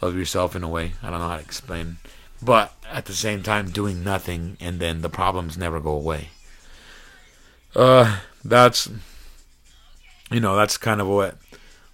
of 0.01 0.15
yourself 0.15 0.55
in 0.55 0.63
a 0.63 0.67
way. 0.67 0.93
I 1.03 1.11
don't 1.11 1.19
know 1.19 1.27
how 1.27 1.35
to 1.35 1.43
explain. 1.43 1.97
but 2.41 2.73
at 2.89 3.05
the 3.05 3.13
same 3.13 3.43
time 3.43 3.69
doing 3.69 4.03
nothing 4.03 4.57
and 4.59 4.79
then 4.79 5.01
the 5.01 5.09
problems 5.09 5.55
never 5.57 5.79
go 5.79 5.91
away. 5.91 6.29
Uh 7.75 8.21
that's 8.43 8.89
you 10.31 10.39
know, 10.39 10.55
that's 10.55 10.77
kind 10.77 11.01
of 11.01 11.07
what 11.07 11.38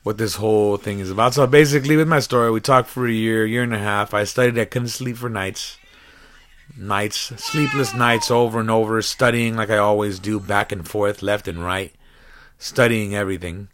what 0.06 0.20
this 0.20 0.36
whole 0.36 0.78
thing 0.78 1.00
is 1.00 1.10
about. 1.10 1.34
So 1.34 1.48
basically 1.48 1.98
with 1.98 2.08
my 2.08 2.20
story, 2.20 2.52
we 2.52 2.62
talked 2.62 2.88
for 2.88 3.08
a 3.08 3.12
year, 3.12 3.44
year 3.44 3.64
and 3.64 3.74
a 3.74 3.80
half. 3.80 4.14
I 4.14 4.24
studied, 4.24 4.60
I 4.60 4.66
couldn't 4.66 4.90
sleep 4.90 5.18
for 5.18 5.30
nights. 5.30 5.80
Nights, 6.78 7.34
sleepless 7.44 7.96
nights 7.96 8.30
over 8.30 8.60
and 8.60 8.70
over, 8.70 9.02
studying 9.02 9.56
like 9.56 9.72
I 9.72 9.80
always 9.80 10.20
do, 10.20 10.40
back 10.40 10.72
and 10.72 10.88
forth, 10.88 11.24
left 11.24 11.48
and 11.48 11.64
right, 11.64 11.92
studying 12.60 13.16
everything. 13.16 13.70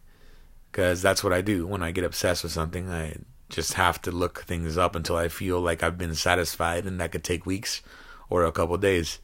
Because 0.72 1.02
that's 1.02 1.22
what 1.22 1.34
I 1.34 1.42
do 1.42 1.68
when 1.68 1.84
I 1.84 1.92
get 1.92 2.06
obsessed 2.06 2.44
with 2.44 2.54
something. 2.54 2.90
I 2.90 3.18
just 3.50 3.74
have 3.74 4.02
to 4.04 4.12
look 4.12 4.44
things 4.46 4.78
up 4.78 4.96
until 4.96 5.18
I 5.18 5.28
feel 5.28 5.60
like 5.60 5.84
I've 5.84 5.98
been 5.98 6.16
satisfied, 6.16 6.86
and 6.86 6.98
that 7.02 7.12
could 7.12 7.26
take 7.26 7.46
weeks 7.46 7.82
or 8.30 8.46
a 8.46 8.54
couple 8.54 8.78
days. 8.78 9.20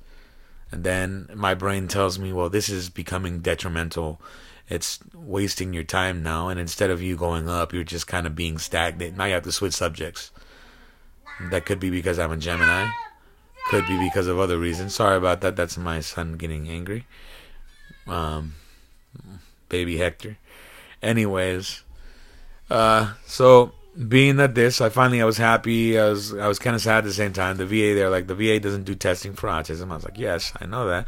And 0.71 0.83
then 0.83 1.29
my 1.33 1.53
brain 1.53 1.87
tells 1.87 2.19
me, 2.19 2.33
well, 2.33 2.49
this 2.49 2.67
is 2.67 2.89
becoming 2.89 3.39
detrimental. 3.39 4.19
It's 4.69 4.99
wasting 5.13 5.73
your 5.73 5.83
time 5.83 6.23
now. 6.23 6.49
And 6.49 6.59
instead 6.59 6.89
of 6.89 7.01
you 7.01 7.15
going 7.15 7.47
up, 7.47 7.73
you're 7.73 7.83
just 7.83 8.07
kind 8.07 8.27
of 8.27 8.35
being 8.35 8.57
stagnant. 8.57 9.17
Now 9.17 9.25
you 9.25 9.33
have 9.33 9.43
to 9.43 9.51
switch 9.51 9.73
subjects. 9.73 10.31
That 11.51 11.65
could 11.65 11.79
be 11.79 11.89
because 11.89 12.19
I'm 12.19 12.31
a 12.31 12.37
Gemini. 12.37 12.89
Could 13.69 13.87
be 13.87 13.97
because 13.99 14.27
of 14.27 14.39
other 14.39 14.57
reasons. 14.57 14.95
Sorry 14.95 15.17
about 15.17 15.41
that. 15.41 15.55
That's 15.55 15.77
my 15.77 15.99
son 15.99 16.33
getting 16.33 16.69
angry. 16.69 17.05
Um, 18.07 18.55
baby 19.69 19.97
Hector. 19.97 20.37
Anyways, 21.01 21.83
uh, 22.69 23.13
so 23.25 23.73
being 24.07 24.37
that 24.37 24.55
this, 24.55 24.81
I 24.81 24.89
finally 24.89 25.21
I 25.21 25.25
was 25.25 25.37
happy. 25.37 25.99
I 25.99 26.09
was 26.09 26.33
I 26.33 26.47
was 26.47 26.59
kind 26.59 26.75
of 26.75 26.81
sad 26.81 26.99
at 26.99 27.03
the 27.03 27.13
same 27.13 27.33
time. 27.33 27.57
The 27.57 27.65
VA 27.65 27.93
they're 27.95 28.09
like 28.09 28.27
the 28.27 28.35
VA 28.35 28.59
doesn't 28.59 28.83
do 28.83 28.95
testing 28.95 29.33
for 29.33 29.47
autism. 29.47 29.91
I 29.91 29.95
was 29.95 30.05
like, 30.05 30.17
yes, 30.17 30.53
I 30.59 30.65
know 30.65 30.87
that. 30.87 31.07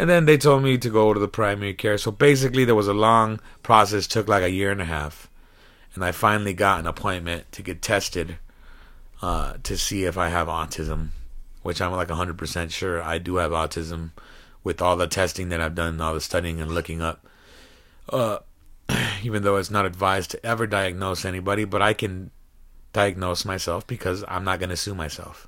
And 0.00 0.08
then 0.08 0.24
they 0.24 0.38
told 0.38 0.62
me 0.62 0.78
to 0.78 0.88
go 0.88 1.12
to 1.12 1.20
the 1.20 1.28
primary 1.28 1.74
care. 1.74 1.98
So 1.98 2.10
basically, 2.10 2.64
there 2.64 2.74
was 2.74 2.88
a 2.88 2.94
long 2.94 3.38
process. 3.62 4.06
Took 4.06 4.28
like 4.28 4.42
a 4.42 4.50
year 4.50 4.70
and 4.70 4.80
a 4.80 4.86
half, 4.86 5.28
and 5.94 6.02
I 6.02 6.10
finally 6.10 6.54
got 6.54 6.80
an 6.80 6.86
appointment 6.86 7.52
to 7.52 7.60
get 7.60 7.82
tested 7.82 8.38
uh, 9.20 9.58
to 9.62 9.76
see 9.76 10.04
if 10.04 10.16
I 10.16 10.30
have 10.30 10.48
autism, 10.48 11.08
which 11.62 11.82
I'm 11.82 11.92
like 11.92 12.08
100% 12.08 12.70
sure 12.70 13.02
I 13.02 13.18
do 13.18 13.36
have 13.36 13.50
autism 13.50 14.12
with 14.64 14.80
all 14.80 14.96
the 14.96 15.06
testing 15.06 15.50
that 15.50 15.60
I've 15.60 15.74
done, 15.74 16.00
all 16.00 16.14
the 16.14 16.22
studying 16.22 16.62
and 16.62 16.72
looking 16.72 17.02
up. 17.02 17.26
Uh, 18.08 18.38
even 19.22 19.42
though 19.42 19.56
it's 19.56 19.70
not 19.70 19.84
advised 19.84 20.30
to 20.30 20.46
ever 20.46 20.66
diagnose 20.66 21.26
anybody, 21.26 21.66
but 21.66 21.82
I 21.82 21.92
can 21.92 22.30
diagnose 22.94 23.44
myself 23.44 23.86
because 23.86 24.24
I'm 24.26 24.44
not 24.44 24.60
going 24.60 24.70
to 24.70 24.78
sue 24.78 24.94
myself. 24.94 25.46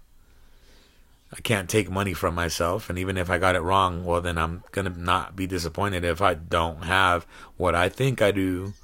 I 1.35 1.41
can't 1.41 1.71
take 1.71 1.91
money 1.91 2.13
from 2.13 2.35
myself, 2.35 2.91
and 2.91 2.99
even 2.99 3.17
if 3.17 3.31
I 3.31 3.39
got 3.39 3.57
it 3.57 3.61
wrong, 3.61 4.05
well, 4.05 4.21
then 4.21 4.37
I'm 4.37 4.65
going 4.73 4.93
to 4.93 5.01
not 5.01 5.35
be 5.35 5.47
disappointed 5.47 6.05
if 6.05 6.21
I 6.21 6.35
don't 6.35 6.85
have 6.85 7.27
what 7.57 7.75
I 7.75 7.89
think 7.89 8.21
I 8.21 8.33
do, 8.33 8.75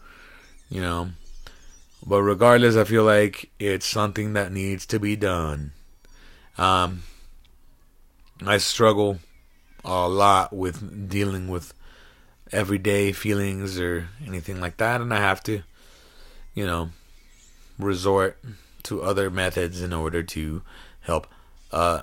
you 0.70 0.80
know. 0.80 1.10
But 2.06 2.22
regardless, 2.22 2.76
I 2.76 2.84
feel 2.84 3.04
like 3.04 3.50
it's 3.58 3.86
something 3.86 4.32
that 4.32 4.50
needs 4.52 4.86
to 4.86 4.98
be 4.98 5.14
done. 5.14 5.72
Um, 6.56 7.02
I 8.44 8.58
struggle 8.58 9.18
a 9.84 10.08
lot 10.08 10.52
with 10.52 11.08
dealing 11.08 11.48
with 11.48 11.74
everyday 12.50 13.12
feelings 13.12 13.78
or 13.78 14.08
anything 14.26 14.60
like 14.60 14.78
that, 14.78 15.00
and 15.00 15.12
I 15.12 15.18
have 15.18 15.42
to, 15.44 15.62
you 16.54 16.66
know, 16.66 16.90
resort 17.78 18.38
to 18.84 19.02
other 19.02 19.28
methods 19.28 19.82
in 19.82 19.92
order 19.92 20.22
to 20.22 20.62
help, 21.00 21.26
uh, 21.72 22.02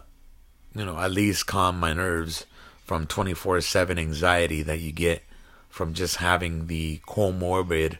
you 0.75 0.85
know, 0.85 0.97
at 0.97 1.11
least 1.11 1.47
calm 1.47 1.79
my 1.79 1.93
nerves 1.93 2.45
from 2.83 3.07
24 3.07 3.61
7 3.61 3.97
anxiety 3.97 4.61
that 4.61 4.79
you 4.79 4.91
get 4.91 5.23
from 5.69 5.93
just 5.93 6.17
having 6.17 6.67
the 6.67 6.99
comorbid, 7.07 7.97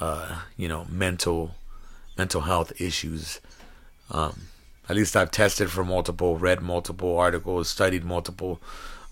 uh, 0.00 0.40
you 0.56 0.68
know, 0.68 0.86
mental 0.88 1.54
mental 2.16 2.42
health 2.42 2.72
issues. 2.80 3.40
Um, 4.10 4.48
at 4.88 4.96
least 4.96 5.16
I've 5.16 5.30
tested 5.30 5.70
for 5.70 5.84
multiple, 5.84 6.36
read 6.36 6.60
multiple 6.60 7.16
articles, 7.16 7.68
studied 7.68 8.04
multiple, 8.04 8.60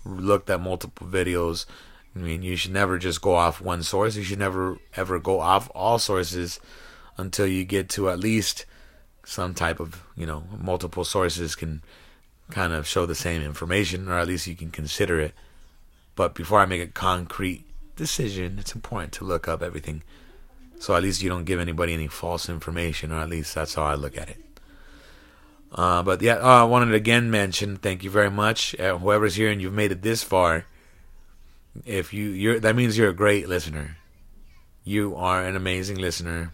looked 0.05 0.49
at 0.49 0.61
multiple 0.61 1.07
videos, 1.07 1.65
I 2.15 2.19
mean, 2.19 2.43
you 2.43 2.55
should 2.55 2.73
never 2.73 2.97
just 2.97 3.21
go 3.21 3.35
off 3.35 3.59
one 3.59 3.83
source. 3.83 4.15
You 4.15 4.23
should 4.23 4.39
never 4.39 4.77
ever 4.95 5.19
go 5.19 5.39
off 5.39 5.69
all 5.73 5.97
sources 5.97 6.59
until 7.17 7.47
you 7.47 7.63
get 7.63 7.89
to 7.89 8.09
at 8.09 8.19
least 8.19 8.65
some 9.25 9.53
type 9.53 9.79
of, 9.79 10.03
you 10.15 10.25
know, 10.25 10.43
multiple 10.59 11.05
sources 11.05 11.55
can 11.55 11.81
kind 12.51 12.73
of 12.73 12.87
show 12.87 13.05
the 13.05 13.15
same 13.15 13.41
information, 13.41 14.07
or 14.07 14.17
at 14.19 14.27
least 14.27 14.47
you 14.47 14.55
can 14.55 14.71
consider 14.71 15.19
it. 15.19 15.33
But 16.15 16.35
before 16.35 16.59
I 16.59 16.65
make 16.65 16.81
a 16.81 16.87
concrete 16.87 17.65
decision, 17.95 18.57
it's 18.59 18.75
important 18.75 19.13
to 19.13 19.25
look 19.25 19.47
up 19.47 19.61
everything. 19.61 20.03
So 20.79 20.95
at 20.95 21.03
least 21.03 21.21
you 21.21 21.29
don't 21.29 21.45
give 21.45 21.59
anybody 21.59 21.93
any 21.93 22.07
false 22.07 22.49
information, 22.49 23.11
or 23.11 23.19
at 23.19 23.29
least 23.29 23.55
that's 23.55 23.75
how 23.75 23.83
I 23.83 23.95
look 23.95 24.17
at 24.17 24.29
it. 24.29 24.43
Uh, 25.71 26.03
but 26.03 26.21
yeah, 26.21 26.35
uh, 26.35 26.61
I 26.61 26.63
wanted 26.63 26.91
to 26.91 26.95
again 26.95 27.31
mention 27.31 27.77
thank 27.77 28.03
you 28.03 28.09
very 28.09 28.29
much. 28.29 28.79
Uh, 28.79 28.97
whoever's 28.97 29.35
here 29.35 29.49
and 29.49 29.61
you've 29.61 29.73
made 29.73 29.91
it 29.91 30.03
this 30.03 30.21
far, 30.21 30.65
if 31.85 32.13
you 32.13 32.25
you're 32.25 32.59
that 32.59 32.75
means 32.75 32.97
you're 32.97 33.09
a 33.09 33.15
great 33.15 33.49
listener. 33.49 33.97
You 34.83 35.15
are 35.15 35.43
an 35.43 35.55
amazing 35.55 35.97
listener 35.97 36.51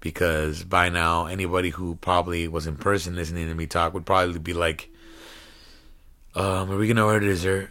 because 0.00 0.62
by 0.62 0.88
now 0.88 1.26
anybody 1.26 1.70
who 1.70 1.96
probably 1.96 2.48
was 2.48 2.66
in 2.66 2.76
person 2.76 3.16
listening 3.16 3.48
to 3.48 3.54
me 3.54 3.66
talk 3.66 3.92
would 3.92 4.06
probably 4.06 4.38
be 4.38 4.54
like, 4.54 4.88
um, 6.36 6.70
are 6.70 6.76
we 6.76 6.86
gonna 6.86 7.04
order 7.04 7.26
dessert? 7.26 7.70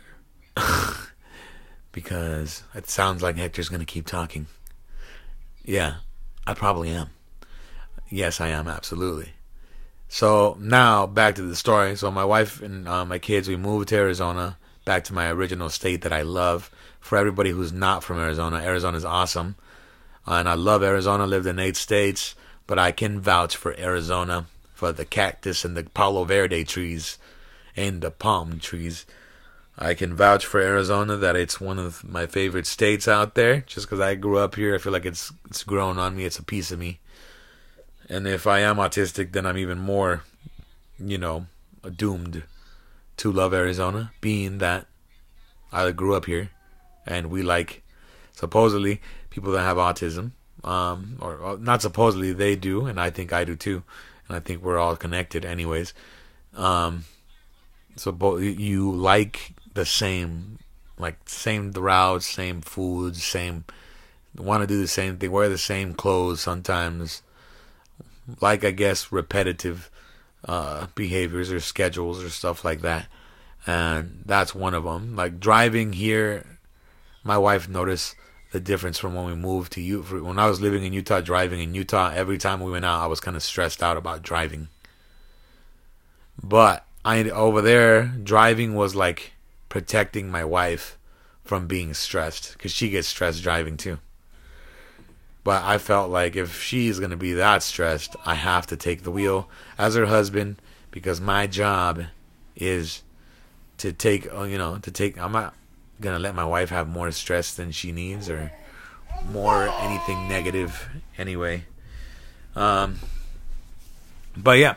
because 1.91 2.63
it 2.74 2.89
sounds 2.89 3.22
like 3.22 3.38
Hector's 3.38 3.69
gonna 3.69 3.86
keep 3.86 4.07
talking. 4.07 4.48
Yeah, 5.63 5.95
I 6.48 6.55
probably 6.55 6.89
am. 6.89 7.12
Yes, 8.10 8.41
I 8.41 8.50
am 8.50 8.67
absolutely. 8.67 9.34
So 10.07 10.57
now 10.60 11.05
back 11.05 11.36
to 11.36 11.43
the 11.43 11.55
story. 11.55 11.95
So 11.95 12.10
my 12.10 12.25
wife 12.25 12.62
and 12.62 12.88
uh, 12.88 13.05
my 13.05 13.19
kids, 13.19 13.48
we 13.48 13.55
moved 13.55 13.89
to 13.89 13.95
Arizona 13.95 14.57
back 14.84 15.03
to 15.05 15.13
my 15.13 15.29
original 15.29 15.69
state 15.69 16.01
that 16.01 16.13
I 16.13 16.24
love. 16.24 16.72
For 17.00 17.17
everybody 17.19 17.51
who's 17.51 17.72
not 17.72 18.03
from 18.03 18.17
Arizona, 18.17 18.57
Arizona 18.57 18.98
is 18.98 19.05
awesome. 19.05 19.55
And 20.25 20.50
I 20.50 20.55
love 20.55 20.81
Arizona, 20.81 21.27
lived 21.27 21.45
in 21.45 21.60
eight 21.60 21.77
states, 21.77 22.34
but 22.65 22.79
I 22.79 22.91
can 22.91 23.19
vouch 23.19 23.55
for 23.55 23.77
Arizona 23.79 24.48
for 24.74 24.91
the 24.91 25.05
cactus 25.05 25.63
and 25.63 25.77
the 25.77 25.84
Palo 25.84 26.24
Verde 26.24 26.63
trees 26.63 27.19
and 27.75 28.01
the 28.01 28.12
palm 28.12 28.60
trees. 28.60 29.05
I 29.77 29.94
can 29.94 30.15
vouch 30.15 30.46
for 30.46 30.62
Arizona 30.62 31.17
that 31.17 31.36
it's 31.36 31.60
one 31.60 31.79
of 31.79 32.03
my 32.03 32.27
favorite 32.27 32.65
states 32.65 33.08
out 33.08 33.36
there. 33.36 33.62
Just 33.62 33.88
because 33.88 34.00
I 34.00 34.15
grew 34.15 34.38
up 34.38 34.55
here, 34.55 34.74
I 34.74 34.77
feel 34.77 34.94
like 34.94 35.05
it's 35.05 35.34
it's 35.50 35.63
grown 35.63 35.98
on 35.98 36.15
me. 36.15 36.25
It's 36.25 36.39
a 36.39 36.44
piece 36.44 36.72
of 36.72 36.79
me. 36.79 37.00
And 38.08 38.27
if 38.27 38.48
I 38.48 38.60
am 38.60 38.77
autistic, 38.77 39.32
then 39.32 39.46
I'm 39.46 39.58
even 39.58 39.79
more, 39.79 40.24
you 41.00 41.17
know, 41.17 41.48
doomed 41.96 42.44
to 43.17 43.32
love 43.32 43.53
Arizona, 43.53 44.12
being 44.22 44.60
that 44.60 44.86
I 45.72 45.91
grew 45.91 46.15
up 46.15 46.25
here, 46.25 46.51
and 47.05 47.29
we 47.29 47.41
like 47.41 47.84
supposedly 48.34 49.01
people 49.29 49.51
that 49.53 49.62
have 49.62 49.77
autism, 49.77 50.32
um, 50.63 51.17
or, 51.22 51.36
or, 51.36 51.58
not 51.58 51.82
supposedly 51.82 52.34
they 52.34 52.55
do, 52.55 52.86
and 52.86 53.00
I 53.00 53.10
think 53.10 53.34
I 53.34 53.44
do 53.44 53.55
too, 53.55 53.84
and 54.27 54.36
I 54.36 54.39
think 54.39 54.62
we're 54.62 54.77
all 54.77 54.96
connected, 54.96 55.46
anyways. 55.46 55.94
Um, 56.55 57.05
so 57.95 58.11
both 58.11 58.41
you 58.41 58.91
like 58.91 59.53
the 59.73 59.85
same, 59.85 60.59
like 60.97 61.17
same 61.25 61.71
routes, 61.71 62.27
same 62.27 62.61
foods, 62.61 63.23
same 63.23 63.65
want 64.37 64.61
to 64.61 64.67
do 64.67 64.79
the 64.79 64.87
same 64.87 65.17
thing, 65.17 65.31
wear 65.31 65.49
the 65.49 65.57
same 65.57 65.93
clothes 65.93 66.41
sometimes, 66.41 67.21
like 68.41 68.63
I 68.63 68.71
guess 68.71 69.11
repetitive 69.11 69.89
uh, 70.47 70.87
behaviors 70.95 71.51
or 71.51 71.59
schedules 71.59 72.23
or 72.23 72.29
stuff 72.29 72.65
like 72.65 72.81
that. 72.81 73.07
And 73.67 74.23
that's 74.25 74.53
one 74.53 74.73
of 74.73 74.83
them. 74.83 75.15
Like 75.15 75.39
driving 75.39 75.93
here, 75.93 76.59
my 77.23 77.37
wife 77.37 77.67
noticed 77.67 78.15
the 78.51 78.59
difference 78.59 78.99
from 78.99 79.15
when 79.15 79.25
we 79.25 79.35
moved 79.35 79.71
to 79.73 79.81
Utah. 79.81 80.21
When 80.21 80.39
I 80.39 80.47
was 80.47 80.61
living 80.61 80.83
in 80.83 80.93
Utah, 80.93 81.21
driving 81.21 81.59
in 81.61 81.73
Utah, 81.73 82.11
every 82.13 82.37
time 82.37 82.59
we 82.59 82.71
went 82.71 82.85
out, 82.85 83.01
I 83.01 83.07
was 83.07 83.19
kind 83.19 83.35
of 83.35 83.43
stressed 83.43 83.81
out 83.81 83.97
about 83.97 84.21
driving. 84.21 84.69
But 86.41 86.85
I 87.05 87.29
over 87.29 87.62
there, 87.62 88.05
driving 88.24 88.74
was 88.74 88.95
like 88.95 89.33
protecting 89.69 90.31
my 90.31 90.43
wife 90.43 90.97
from 91.43 91.67
being 91.67 91.93
stressed 91.93 92.53
because 92.53 92.71
she 92.71 92.89
gets 92.89 93.07
stressed 93.07 93.43
driving 93.43 93.77
too. 93.77 94.00
But 95.43 95.63
I 95.63 95.77
felt 95.77 96.09
like 96.09 96.35
if 96.35 96.59
she's 96.63 96.97
to 97.12 97.15
be 97.15 97.33
that 97.33 97.62
stressed, 97.62 98.15
I 98.25 98.33
have 98.33 98.65
to 98.67 98.75
take 98.75 99.03
the 99.03 99.12
wheel 99.12 99.47
as 99.77 99.93
her 99.93 100.07
husband 100.07 100.59
because 100.89 101.21
my 101.21 101.45
job 101.45 102.05
is 102.55 103.03
to 103.77 103.93
take, 103.93 104.33
uh, 104.33 104.43
you 104.43 104.57
know, 104.57 104.79
to 104.79 104.89
take. 104.89 105.19
I'm 105.19 105.31
not 105.31 105.53
to 106.15 106.19
let 106.19 106.33
my 106.33 106.43
wife 106.43 106.69
have 106.71 106.88
more 106.88 107.12
stress 107.12 107.53
than 107.53 107.71
she 107.71 107.91
needs 107.91 108.31
or 108.31 108.51
more 109.31 109.63
anything 109.63 110.27
negative 110.27 110.89
anyway. 111.19 111.65
Um, 112.55 112.97
but 114.35 114.57
yeah, 114.57 114.75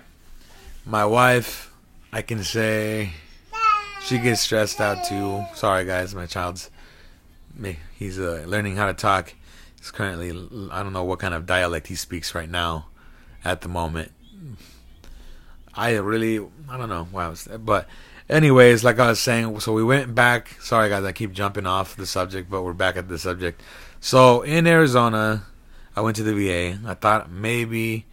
my 0.84 1.06
wife 1.06 1.67
I 2.12 2.22
can 2.22 2.42
say 2.42 3.12
she 4.02 4.18
gets 4.18 4.40
stressed 4.40 4.80
out 4.80 5.04
too. 5.04 5.44
Sorry, 5.54 5.84
guys, 5.84 6.14
my 6.14 6.26
child's 6.26 6.70
he's 7.98 8.18
uh, 8.18 8.44
learning 8.46 8.76
how 8.76 8.86
to 8.86 8.94
talk. 8.94 9.34
He's 9.78 9.90
currently 9.90 10.30
I 10.70 10.82
don't 10.82 10.92
know 10.92 11.04
what 11.04 11.18
kind 11.18 11.34
of 11.34 11.46
dialect 11.46 11.88
he 11.88 11.94
speaks 11.94 12.34
right 12.34 12.48
now, 12.48 12.86
at 13.44 13.60
the 13.60 13.68
moment. 13.68 14.12
I 15.74 15.96
really 15.96 16.38
I 16.68 16.78
don't 16.78 16.88
know 16.88 17.08
why 17.10 17.26
I 17.26 17.28
was 17.28 17.44
there, 17.44 17.58
but 17.58 17.86
anyways, 18.28 18.84
like 18.84 18.98
I 18.98 19.08
was 19.08 19.20
saying, 19.20 19.60
so 19.60 19.74
we 19.74 19.84
went 19.84 20.14
back. 20.14 20.56
Sorry, 20.62 20.88
guys, 20.88 21.04
I 21.04 21.12
keep 21.12 21.32
jumping 21.32 21.66
off 21.66 21.94
the 21.94 22.06
subject, 22.06 22.50
but 22.50 22.62
we're 22.62 22.72
back 22.72 22.96
at 22.96 23.08
the 23.08 23.18
subject. 23.18 23.62
So 24.00 24.42
in 24.42 24.66
Arizona, 24.66 25.44
I 25.94 26.00
went 26.00 26.16
to 26.16 26.22
the 26.22 26.32
VA. 26.32 26.78
I 26.86 26.94
thought 26.94 27.30
maybe 27.30 28.06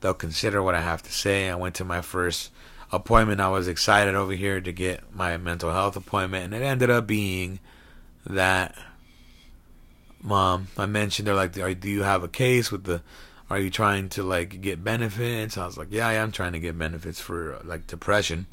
they'll 0.00 0.14
consider 0.14 0.62
what 0.62 0.74
I 0.74 0.80
have 0.80 1.02
to 1.04 1.12
say. 1.12 1.48
I 1.48 1.54
went 1.54 1.74
to 1.76 1.84
my 1.84 2.02
first 2.02 2.50
appointment. 2.90 3.40
I 3.40 3.48
was 3.48 3.68
excited 3.68 4.14
over 4.14 4.32
here 4.32 4.60
to 4.60 4.72
get 4.72 5.14
my 5.14 5.36
mental 5.36 5.72
health 5.72 5.96
appointment, 5.96 6.44
and 6.44 6.54
it 6.54 6.66
ended 6.66 6.90
up 6.90 7.06
being 7.06 7.60
that 8.26 8.74
mom. 10.22 10.68
I 10.76 10.86
mentioned 10.86 11.28
they're 11.28 11.34
like, 11.34 11.52
"Do 11.52 11.88
you 11.88 12.02
have 12.02 12.22
a 12.22 12.28
case 12.28 12.70
with 12.72 12.84
the? 12.84 13.02
Are 13.50 13.58
you 13.58 13.70
trying 13.70 14.08
to 14.10 14.22
like 14.22 14.60
get 14.60 14.84
benefits?" 14.84 15.56
I 15.56 15.66
was 15.66 15.78
like, 15.78 15.88
"Yeah, 15.90 16.08
I 16.08 16.14
am 16.14 16.32
trying 16.32 16.52
to 16.52 16.60
get 16.60 16.78
benefits 16.78 17.20
for 17.20 17.60
like 17.64 17.86
depression, 17.86 18.46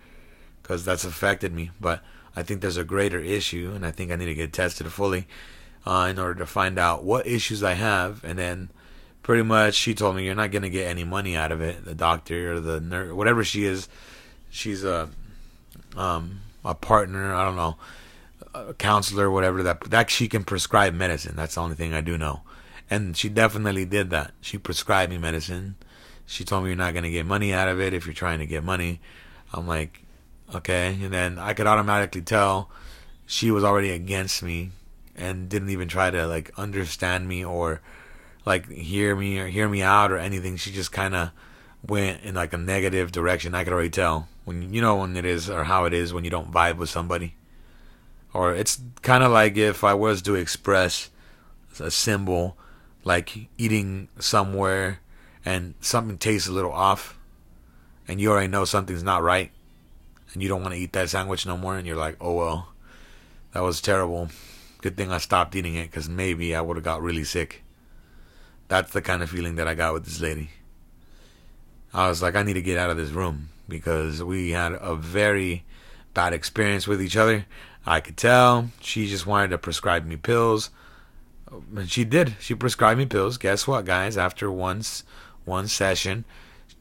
because 0.62 0.86
that's 0.86 1.06
affected 1.06 1.54
me. 1.54 1.72
But 1.80 2.02
I 2.36 2.44
think 2.44 2.62
there's 2.62 2.78
a 2.78 2.84
greater 2.84 3.20
issue, 3.20 3.72
and 3.76 3.86
I 3.86 3.92
think 3.92 4.12
I 4.12 4.16
need 4.16 4.26
to 4.26 4.36
get 4.36 4.54
tested 4.54 4.92
fully, 4.92 5.28
uh, 5.86 6.08
in 6.10 6.20
order 6.20 6.36
to 6.36 6.46
find 6.46 6.78
out 6.78 7.04
what 7.04 7.28
issues 7.28 7.64
I 7.64 7.74
have, 7.74 8.24
and 8.24 8.38
then." 8.38 8.70
Pretty 9.24 9.42
much, 9.42 9.74
she 9.74 9.96
told 9.96 10.16
me 10.16 10.24
you're 10.24 10.36
not 10.36 10.52
gonna 10.52 10.70
get 10.70 10.86
any 10.86 11.04
money 11.04 11.36
out 11.36 11.52
of 11.52 11.60
it. 11.60 11.84
The 11.84 11.96
doctor 11.96 12.54
or 12.54 12.60
the 12.60 12.80
nurse, 12.80 13.12
whatever 13.12 13.44
she 13.44 13.66
is, 13.66 13.90
she's 14.56 14.84
a 14.84 15.10
um, 15.96 16.42
a 16.64 16.74
partner. 16.74 17.34
I 17.34 17.46
don't 17.46 17.56
know, 17.56 17.76
a 18.54 18.74
counselor, 18.74 19.30
whatever 19.30 19.62
that 19.64 19.82
that 19.82 20.10
she 20.10 20.28
can 20.28 20.44
prescribe 20.44 20.94
medicine. 20.94 21.36
That's 21.36 21.56
the 21.56 21.62
only 21.62 21.76
thing 21.76 21.94
I 21.94 22.02
do 22.02 22.18
know, 22.18 22.42
and 22.90 23.16
she 23.16 23.30
definitely 23.30 23.86
did 23.86 24.10
that. 24.12 24.32
She 24.42 24.58
prescribed 24.58 25.12
me 25.12 25.18
medicine. 25.18 25.76
She 26.26 26.44
told 26.44 26.64
me 26.64 26.70
you're 26.70 26.78
not 26.78 26.94
gonna 26.94 27.12
get 27.12 27.26
money 27.26 27.54
out 27.54 27.68
of 27.68 27.80
it 27.80 27.94
if 27.94 28.06
you're 28.06 28.14
trying 28.14 28.40
to 28.40 28.46
get 28.46 28.64
money. 28.64 29.00
I'm 29.54 29.68
like, 29.68 30.02
okay, 30.54 30.98
and 31.02 31.14
then 31.14 31.38
I 31.38 31.54
could 31.54 31.68
automatically 31.68 32.22
tell 32.22 32.70
she 33.28 33.52
was 33.52 33.64
already 33.64 33.92
against 33.92 34.42
me 34.42 34.72
and 35.16 35.50
didn't 35.50 35.70
even 35.70 35.88
try 35.88 36.10
to 36.10 36.28
like 36.28 36.52
understand 36.58 37.28
me 37.28 37.44
or 37.44 37.82
like 38.46 38.70
hear 38.70 39.16
me 39.16 39.40
or 39.40 39.48
hear 39.48 39.68
me 39.68 39.82
out 39.82 40.12
or 40.12 40.18
anything. 40.18 40.56
She 40.58 40.72
just 40.72 40.92
kind 40.92 41.16
of 41.16 41.32
went 41.88 42.24
in 42.24 42.36
like 42.36 42.54
a 42.54 42.58
negative 42.58 43.12
direction. 43.12 43.54
I 43.54 43.64
could 43.64 43.74
already 43.74 43.90
tell 43.90 44.28
when 44.46 44.74
you 44.74 44.80
know 44.80 44.98
when 44.98 45.18
it 45.18 45.26
is 45.26 45.50
or 45.50 45.66
how 45.66 45.86
it 45.86 45.94
is 45.94 46.14
when 46.14 46.24
you 46.24 46.30
don't 46.30 46.52
vibe 46.52 46.78
with 46.78 46.90
somebody. 46.90 47.36
Or 48.34 48.54
it's 48.54 48.80
kind 49.02 49.24
of 49.24 49.32
like 49.32 49.58
if 49.58 49.84
I 49.84 49.94
was 49.94 50.22
to 50.24 50.36
express 50.36 51.10
a 51.80 51.92
symbol 51.92 52.58
like 53.04 53.50
eating 53.58 54.08
somewhere 54.20 55.00
and 55.44 55.74
something 55.82 56.18
tastes 56.18 56.48
a 56.48 56.52
little 56.52 56.72
off 56.72 57.18
and 58.08 58.22
you 58.22 58.32
already 58.32 58.48
know 58.48 58.66
something's 58.66 59.04
not 59.04 59.24
right 59.24 59.52
and 60.34 60.42
you 60.42 60.48
don't 60.48 60.62
want 60.62 60.74
to 60.74 60.80
eat 60.80 60.94
that 60.94 61.10
sandwich 61.10 61.46
no 61.46 61.58
more 61.58 61.76
and 61.76 61.88
you're 61.88 61.96
like, 61.96 62.18
"Oh 62.22 62.34
well. 62.34 62.74
That 63.54 63.64
was 63.64 63.82
terrible. 63.82 64.30
Good 64.82 64.98
thing 64.98 65.12
I 65.12 65.18
stopped 65.18 65.56
eating 65.56 65.76
it 65.76 65.92
cuz 65.92 66.08
maybe 66.08 66.56
I 66.56 66.62
would 66.62 66.78
have 66.78 66.84
got 66.84 67.02
really 67.02 67.24
sick." 67.24 67.64
That's 68.68 68.92
the 68.92 69.02
kind 69.02 69.24
of 69.24 69.30
feeling 69.30 69.56
that 69.56 69.68
I 69.68 69.76
got 69.76 69.94
with 69.94 70.06
this 70.06 70.20
lady. 70.20 70.50
I 71.94 72.10
was 72.10 72.22
like, 72.22 72.36
I 72.36 72.44
need 72.44 72.54
to 72.54 72.62
get 72.62 72.78
out 72.78 72.90
of 72.90 72.98
this 72.98 73.12
room 73.12 73.50
because 73.68 74.24
we 74.24 74.52
had 74.52 74.74
a 74.74 74.96
very 74.96 75.66
bad 76.14 76.34
experience 76.34 76.88
with 76.88 77.02
each 77.02 77.18
other. 77.18 77.46
I 77.86 78.00
could 78.00 78.18
tell 78.18 78.70
she 78.82 79.08
just 79.08 79.28
wanted 79.28 79.50
to 79.50 79.58
prescribe 79.58 80.06
me 80.06 80.18
pills. 80.18 80.72
And 81.76 81.90
she 81.90 82.04
did. 82.04 82.36
She 82.40 82.56
prescribed 82.56 82.98
me 82.98 83.06
pills. 83.06 83.38
Guess 83.38 83.68
what, 83.68 83.86
guys? 83.86 84.18
After 84.18 84.52
once 84.52 85.04
one 85.46 85.68
session, 85.68 86.26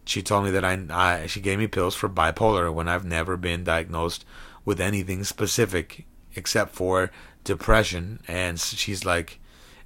she 0.05 0.23
told 0.23 0.45
me 0.45 0.51
that 0.51 0.65
I, 0.65 0.87
I 0.91 1.27
she 1.27 1.41
gave 1.41 1.59
me 1.59 1.67
pills 1.67 1.95
for 1.95 2.09
bipolar 2.09 2.73
when 2.73 2.89
I've 2.89 3.05
never 3.05 3.37
been 3.37 3.65
diagnosed 3.65 4.25
with 4.65 4.81
anything 4.81 5.25
specific 5.25 6.07
except 6.35 6.75
for 6.75 7.11
depression. 7.45 8.21
And 8.27 8.59
she's 8.59 9.05
like, 9.05 9.39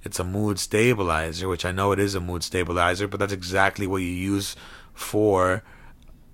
it's 0.03 0.19
a 0.19 0.23
mood 0.23 0.59
stabilizer, 0.59 1.47
which 1.49 1.65
I 1.65 1.71
know 1.71 1.91
it 1.91 1.99
is 1.99 2.15
a 2.15 2.21
mood 2.21 2.43
stabilizer, 2.43 3.07
but 3.07 3.19
that's 3.19 3.33
exactly 3.33 3.85
what 3.85 3.97
you 3.97 4.07
use 4.07 4.55
for 4.93 5.63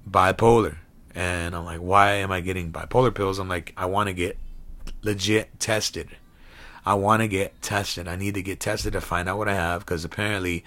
bipolar. 0.10 0.78
And 1.14 1.56
I'm 1.56 1.66
like, 1.66 1.80
why 1.80 2.16
am 2.16 2.32
I 2.32 2.42
getting 2.42 2.72
bipolar 2.72 3.14
pills? 3.14 3.40
I'm 3.40 3.48
like, 3.48 3.74
I 3.78 3.86
want 3.86 4.08
to 4.08 4.14
get 4.14 4.38
legit 5.02 5.60
tested. 5.60 6.10
I 6.86 6.94
want 6.96 7.22
to 7.22 7.28
get 7.28 7.62
tested. 7.62 8.08
I 8.08 8.16
need 8.16 8.36
to 8.36 8.44
get 8.44 8.60
tested 8.60 8.94
to 8.94 9.02
find 9.02 9.28
out 9.28 9.38
what 9.38 9.50
I 9.50 9.56
have 9.56 9.82
because 9.82 10.06
apparently 10.06 10.64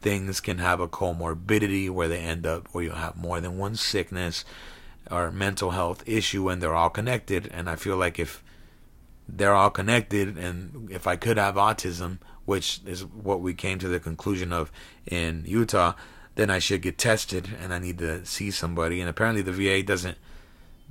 things 0.00 0.40
can 0.40 0.58
have 0.58 0.80
a 0.80 0.88
comorbidity 0.88 1.90
where 1.90 2.08
they 2.08 2.20
end 2.20 2.46
up 2.46 2.68
where 2.72 2.84
you 2.84 2.92
have 2.92 3.16
more 3.16 3.40
than 3.40 3.58
one 3.58 3.74
sickness 3.74 4.44
or 5.10 5.30
mental 5.30 5.72
health 5.72 6.02
issue 6.06 6.48
and 6.48 6.62
they're 6.62 6.74
all 6.74 6.90
connected. 6.90 7.48
And 7.52 7.68
I 7.68 7.76
feel 7.76 7.96
like 7.96 8.18
if 8.18 8.42
they're 9.28 9.54
all 9.54 9.70
connected 9.70 10.38
and 10.38 10.90
if 10.90 11.06
I 11.06 11.16
could 11.16 11.36
have 11.36 11.56
autism, 11.56 12.18
which 12.46 12.80
is 12.86 13.04
what 13.04 13.40
we 13.40 13.52
came 13.52 13.78
to 13.78 13.88
the 13.88 14.00
conclusion 14.00 14.52
of 14.52 14.72
in 15.06 15.44
Utah, 15.46 15.92
then 16.38 16.50
I 16.50 16.60
should 16.60 16.82
get 16.82 16.98
tested 16.98 17.48
and 17.60 17.74
I 17.74 17.80
need 17.80 17.98
to 17.98 18.24
see 18.24 18.52
somebody. 18.52 19.00
And 19.00 19.10
apparently, 19.10 19.42
the 19.42 19.50
VA 19.50 19.82
doesn't 19.82 20.16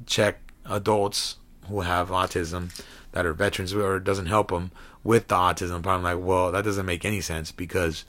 check 0.05 0.39
adults 0.65 1.37
who 1.69 1.81
have 1.81 2.09
autism 2.09 2.77
that 3.13 3.25
are 3.25 3.31
veterans 3.31 3.73
or 3.73 3.97
doesn't 4.01 4.25
help 4.25 4.49
them 4.49 4.71
with 5.05 5.29
the 5.29 5.35
autism 5.35 5.81
problem. 5.81 6.03
Like, 6.03 6.21
well, 6.21 6.51
that 6.51 6.65
doesn't 6.65 6.85
make 6.85 7.05
any 7.05 7.21
sense 7.21 7.53
because 7.53 8.03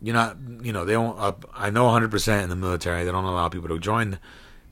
you're 0.00 0.14
not, 0.14 0.38
you 0.62 0.72
know, 0.72 0.86
they 0.86 0.94
don't, 0.94 1.18
uh, 1.18 1.32
I 1.52 1.68
know 1.68 1.84
100% 1.84 2.42
in 2.42 2.48
the 2.48 2.56
military, 2.56 3.04
they 3.04 3.12
don't 3.12 3.24
allow 3.24 3.50
people 3.50 3.68
to 3.68 3.78
join 3.78 4.18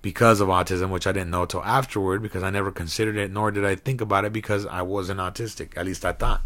because 0.01 0.41
of 0.41 0.49
autism, 0.49 0.89
which 0.89 1.07
I 1.07 1.13
didn't 1.13 1.31
know 1.31 1.45
till 1.45 1.63
afterward 1.63 2.23
because 2.23 2.43
I 2.43 2.49
never 2.49 2.71
considered 2.71 3.19
it, 3.19 3.31
nor 3.31 3.51
did 3.51 3.67
I 3.67 3.75
think 3.75 4.01
about 4.01 4.25
it 4.25 4.33
because 4.33 4.65
I 4.65 4.81
wasn't 4.81 5.21
autistic. 5.21 5.77
At 5.77 5.85
least 5.85 6.07
I 6.07 6.13
thought. 6.13 6.41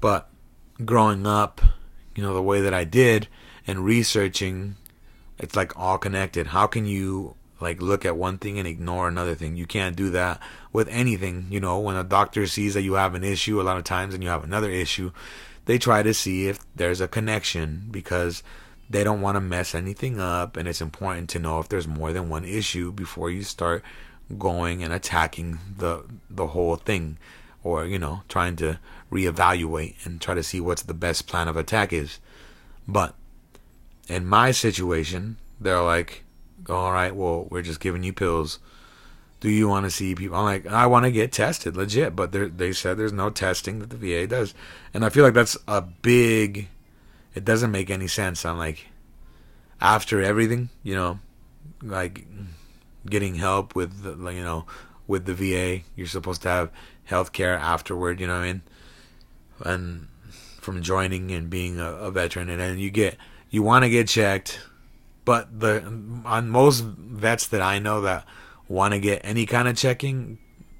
But 0.00 0.30
growing 0.82 1.26
up, 1.26 1.60
you 2.16 2.22
know, 2.22 2.34
the 2.34 2.42
way 2.42 2.60
that 2.62 2.74
I 2.74 2.84
did 2.84 3.28
and 3.66 3.84
researching, 3.84 4.76
it's 5.38 5.54
like 5.54 5.78
all 5.78 5.98
connected. 5.98 6.48
How 6.48 6.66
can 6.66 6.86
you 6.86 7.36
like 7.60 7.80
look 7.80 8.04
at 8.04 8.16
one 8.16 8.38
thing 8.38 8.58
and 8.58 8.66
ignore 8.66 9.06
another 9.06 9.34
thing? 9.34 9.56
You 9.56 9.66
can't 9.66 9.94
do 9.94 10.10
that 10.10 10.40
with 10.72 10.88
anything. 10.88 11.46
You 11.50 11.60
know, 11.60 11.78
when 11.78 11.96
a 11.96 12.04
doctor 12.04 12.46
sees 12.46 12.74
that 12.74 12.82
you 12.82 12.94
have 12.94 13.14
an 13.14 13.22
issue 13.22 13.60
a 13.60 13.64
lot 13.64 13.76
of 13.76 13.84
times 13.84 14.14
and 14.14 14.22
you 14.22 14.30
have 14.30 14.44
another 14.44 14.70
issue, 14.70 15.12
they 15.66 15.78
try 15.78 16.02
to 16.02 16.14
see 16.14 16.48
if 16.48 16.58
there's 16.74 17.00
a 17.00 17.08
connection 17.08 17.88
because 17.90 18.42
they 18.88 19.04
don't 19.04 19.20
want 19.20 19.36
to 19.36 19.40
mess 19.40 19.74
anything 19.74 20.18
up 20.20 20.56
and 20.56 20.68
it's 20.68 20.80
important 20.80 21.28
to 21.30 21.38
know 21.38 21.58
if 21.58 21.68
there's 21.68 21.88
more 21.88 22.12
than 22.12 22.28
one 22.28 22.44
issue 22.44 22.92
before 22.92 23.30
you 23.30 23.42
start 23.42 23.82
going 24.38 24.82
and 24.82 24.92
attacking 24.92 25.58
the 25.76 26.04
the 26.30 26.48
whole 26.48 26.76
thing 26.76 27.18
or 27.62 27.84
you 27.84 27.98
know 27.98 28.22
trying 28.28 28.54
to 28.56 28.78
reevaluate 29.10 30.04
and 30.04 30.20
try 30.20 30.34
to 30.34 30.42
see 30.42 30.60
what's 30.60 30.82
the 30.82 30.94
best 30.94 31.26
plan 31.26 31.48
of 31.48 31.56
attack 31.56 31.92
is. 31.92 32.18
But 32.88 33.14
in 34.08 34.26
my 34.26 34.50
situation, 34.50 35.36
they're 35.60 35.82
like, 35.82 36.24
all 36.68 36.92
right, 36.92 37.14
well, 37.14 37.46
we're 37.50 37.62
just 37.62 37.80
giving 37.80 38.02
you 38.02 38.12
pills. 38.12 38.58
Do 39.40 39.50
you 39.50 39.68
want 39.68 39.84
to 39.84 39.90
see 39.90 40.14
people? 40.14 40.36
I'm 40.36 40.44
like, 40.44 40.66
I 40.66 40.86
want 40.86 41.04
to 41.04 41.12
get 41.12 41.30
tested, 41.30 41.76
legit. 41.76 42.16
But 42.16 42.32
they 42.32 42.72
said 42.72 42.96
there's 42.96 43.12
no 43.12 43.30
testing 43.30 43.78
that 43.78 43.90
the 43.90 43.96
VA 43.96 44.26
does. 44.26 44.54
And 44.94 45.04
I 45.04 45.08
feel 45.08 45.24
like 45.24 45.34
that's 45.34 45.56
a 45.68 45.82
big, 45.82 46.68
it 47.34 47.44
doesn't 47.44 47.70
make 47.70 47.90
any 47.90 48.08
sense. 48.08 48.44
I'm 48.44 48.58
like, 48.58 48.86
after 49.80 50.22
everything, 50.22 50.70
you 50.82 50.94
know, 50.94 51.20
like 51.82 52.26
getting 53.04 53.34
help 53.34 53.76
with, 53.76 54.04
you 54.04 54.42
know, 54.42 54.64
with 55.06 55.26
the 55.26 55.34
VA, 55.34 55.84
you're 55.94 56.06
supposed 56.06 56.42
to 56.42 56.48
have 56.48 56.70
health 57.04 57.32
care 57.32 57.56
afterward, 57.56 58.20
you 58.20 58.26
know 58.26 58.34
what 58.34 58.42
I 58.42 58.52
mean? 58.52 58.62
And 59.60 60.08
from 60.60 60.82
joining 60.82 61.30
and 61.30 61.48
being 61.48 61.78
a, 61.78 61.92
a 61.92 62.10
veteran, 62.10 62.48
and 62.48 62.60
then 62.60 62.78
you 62.78 62.90
get 62.90 63.16
you 63.50 63.62
want 63.62 63.84
to 63.84 63.88
get 63.88 64.08
checked, 64.08 64.60
but 65.24 65.60
the 65.60 65.82
on 66.24 66.48
most 66.48 66.82
vets 66.82 67.46
that 67.48 67.62
I 67.62 67.78
know 67.78 68.00
that 68.02 68.26
want 68.68 68.94
to 68.94 69.00
get 69.00 69.20
any 69.24 69.46
kind 69.46 69.68
of 69.68 69.76
checking 69.76 70.38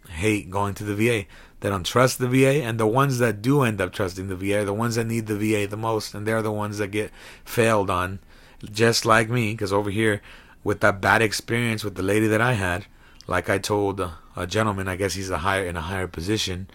hate 0.09 0.51
going 0.51 0.75
to 0.75 0.85
the 0.85 0.95
VA. 0.95 1.27
They 1.61 1.71
don't 1.71 1.87
trust 1.87 2.19
the 2.19 2.29
VA, 2.29 2.63
and 2.63 2.79
the 2.79 2.87
ones 2.87 3.19
that 3.19 3.41
do 3.41 3.63
end 3.63 3.81
up 3.81 3.93
trusting 3.93 4.29
the 4.29 4.37
VA 4.37 4.65
the 4.65 4.75
ones 4.75 4.97
that 4.97 5.07
need 5.07 5.27
the 5.27 5.37
VA 5.37 5.67
the 5.67 5.77
most, 5.77 6.15
and 6.15 6.27
they're 6.27 6.43
the 6.43 6.53
ones 6.53 6.79
that 6.79 6.89
get 6.89 7.11
failed 7.45 7.89
on, 7.89 8.19
just 8.65 9.07
like 9.07 9.31
me. 9.31 9.53
Because 9.53 9.73
over 9.73 9.91
here, 9.91 10.21
with 10.65 10.81
that 10.81 11.01
bad 11.01 11.23
experience 11.23 11.85
with 11.85 11.95
the 11.95 12.03
lady 12.03 12.27
that 12.27 12.41
I 12.41 12.55
had, 12.55 12.87
like 13.27 13.49
I 13.49 13.59
told 13.59 14.01
a 14.01 14.47
gentleman, 14.47 14.89
I 14.89 14.97
guess 14.97 15.15
he's 15.15 15.31
a 15.31 15.39
higher 15.39 15.65
in 15.65 15.77
a 15.77 15.81
higher 15.81 16.09
position, 16.09 16.69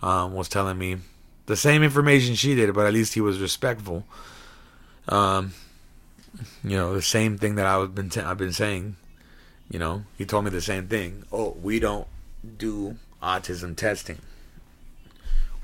um, 0.00 0.34
was 0.34 0.48
telling 0.48 0.78
me 0.78 0.98
the 1.52 1.56
same 1.56 1.82
information 1.82 2.34
she 2.34 2.54
did, 2.54 2.74
but 2.74 2.86
at 2.86 2.92
least 2.92 3.14
he 3.14 3.20
was 3.20 3.38
respectful. 3.38 4.04
Um, 5.08 5.52
you 6.64 6.76
know, 6.76 6.94
the 6.94 7.02
same 7.02 7.36
thing 7.38 7.56
that 7.56 7.66
I 7.66 7.76
was 7.76 7.90
been 7.90 8.08
t- 8.10 8.20
I've 8.20 8.38
been 8.38 8.52
saying 8.52 8.96
you 9.72 9.78
know, 9.78 10.04
he 10.18 10.26
told 10.26 10.44
me 10.44 10.50
the 10.50 10.60
same 10.60 10.86
thing. 10.86 11.24
Oh, 11.32 11.56
we 11.62 11.80
don't 11.80 12.06
do 12.58 12.98
autism 13.22 13.74
testing. 13.74 14.18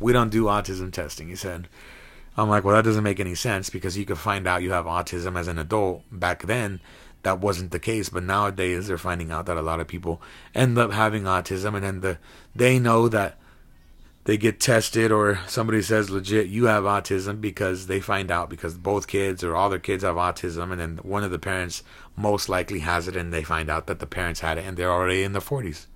We 0.01 0.14
don't 0.14 0.31
do 0.31 0.44
autism 0.44 0.90
testing, 0.90 1.29
he 1.29 1.37
said. 1.37 1.68
I'm 2.35 2.48
like, 2.48 2.64
well, 2.64 2.74
that 2.74 2.85
doesn't 2.85 3.05
make 3.05 3.20
any 3.20 3.35
sense 3.35 3.68
because 3.68 3.98
you 3.98 4.07
could 4.07 4.16
find 4.16 4.46
out 4.46 4.62
you 4.62 4.72
have 4.72 4.87
autism 4.87 5.38
as 5.38 5.46
an 5.46 5.59
adult. 5.59 6.05
Back 6.11 6.44
then, 6.44 6.81
that 7.22 7.40
wasn't 7.40 7.70
the 7.70 7.79
case, 7.79 8.09
but 8.09 8.22
nowadays 8.22 8.87
they're 8.87 8.96
finding 8.96 9.31
out 9.31 9.44
that 9.44 9.59
a 9.59 9.62
lot 9.62 9.81
of 9.81 9.88
people 9.88 10.22
end 10.55 10.79
up 10.79 10.92
having 10.92 11.24
autism, 11.24 11.74
and 11.74 11.85
then 11.85 12.01
the 12.01 12.18
they 12.57 12.79
know 12.79 13.09
that 13.09 13.37
they 14.29 14.37
get 14.37 14.61
tested 14.61 15.11
or 15.11 15.41
somebody 15.47 15.81
says 15.81 16.11
legit 16.11 16.49
you 16.49 16.67
have 16.67 16.85
autism 16.85 17.41
because 17.41 17.87
they 17.87 17.99
find 17.99 18.31
out 18.31 18.51
because 18.51 18.77
both 18.77 19.07
kids 19.07 19.43
or 19.43 19.57
all 19.57 19.71
their 19.71 19.79
kids 19.79 20.05
have 20.05 20.17
autism 20.17 20.71
and 20.71 20.79
then 20.79 20.99
one 20.99 21.25
of 21.25 21.31
the 21.31 21.38
parents 21.38 21.83
most 22.14 22.47
likely 22.47 22.81
has 22.81 23.09
it 23.09 23.17
and 23.17 23.33
they 23.33 23.43
find 23.43 23.71
out 23.71 23.87
that 23.87 24.01
the 24.01 24.07
parents 24.07 24.41
had 24.41 24.59
it 24.59 24.67
and 24.67 24.77
they're 24.77 24.93
already 24.93 25.23
in 25.23 25.33
their 25.33 25.41
40s 25.41 25.87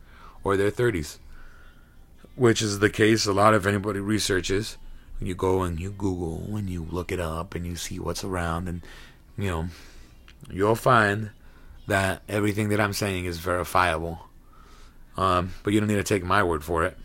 or 0.43 0.57
their 0.57 0.71
30s 0.71 1.19
which 2.35 2.63
is 2.63 2.79
the 2.79 2.89
case 2.89 3.27
a 3.27 3.35
lot 3.35 3.53
of 3.53 3.67
anybody 3.67 4.01
researches. 4.01 4.79
When 5.21 5.29
you 5.29 5.35
go 5.35 5.61
and 5.61 5.79
you 5.79 5.91
google 5.91 6.57
and 6.57 6.71
you 6.71 6.87
look 6.91 7.13
it 7.13 7.21
up 7.21 7.55
and 7.55 7.67
you 7.67 7.77
see 7.77 7.99
what's 7.99 8.25
around 8.25 8.67
and 8.67 8.81
you 9.37 9.51
know 9.51 9.69
you'll 10.51 10.75
find 10.75 11.33
that 11.87 12.23
everything 12.31 12.71
that 12.71 12.81
i'm 12.81 12.95
saying 12.95 13.27
is 13.27 13.37
verifiable. 13.37 14.21
Um, 15.19 15.53
but 15.63 15.75
you 15.75 15.81
don't 15.81 15.91
need 15.91 15.97
to 15.97 16.03
take 16.03 16.25
my 16.25 16.43
word 16.43 16.65
for 16.65 16.87
it 16.87 16.97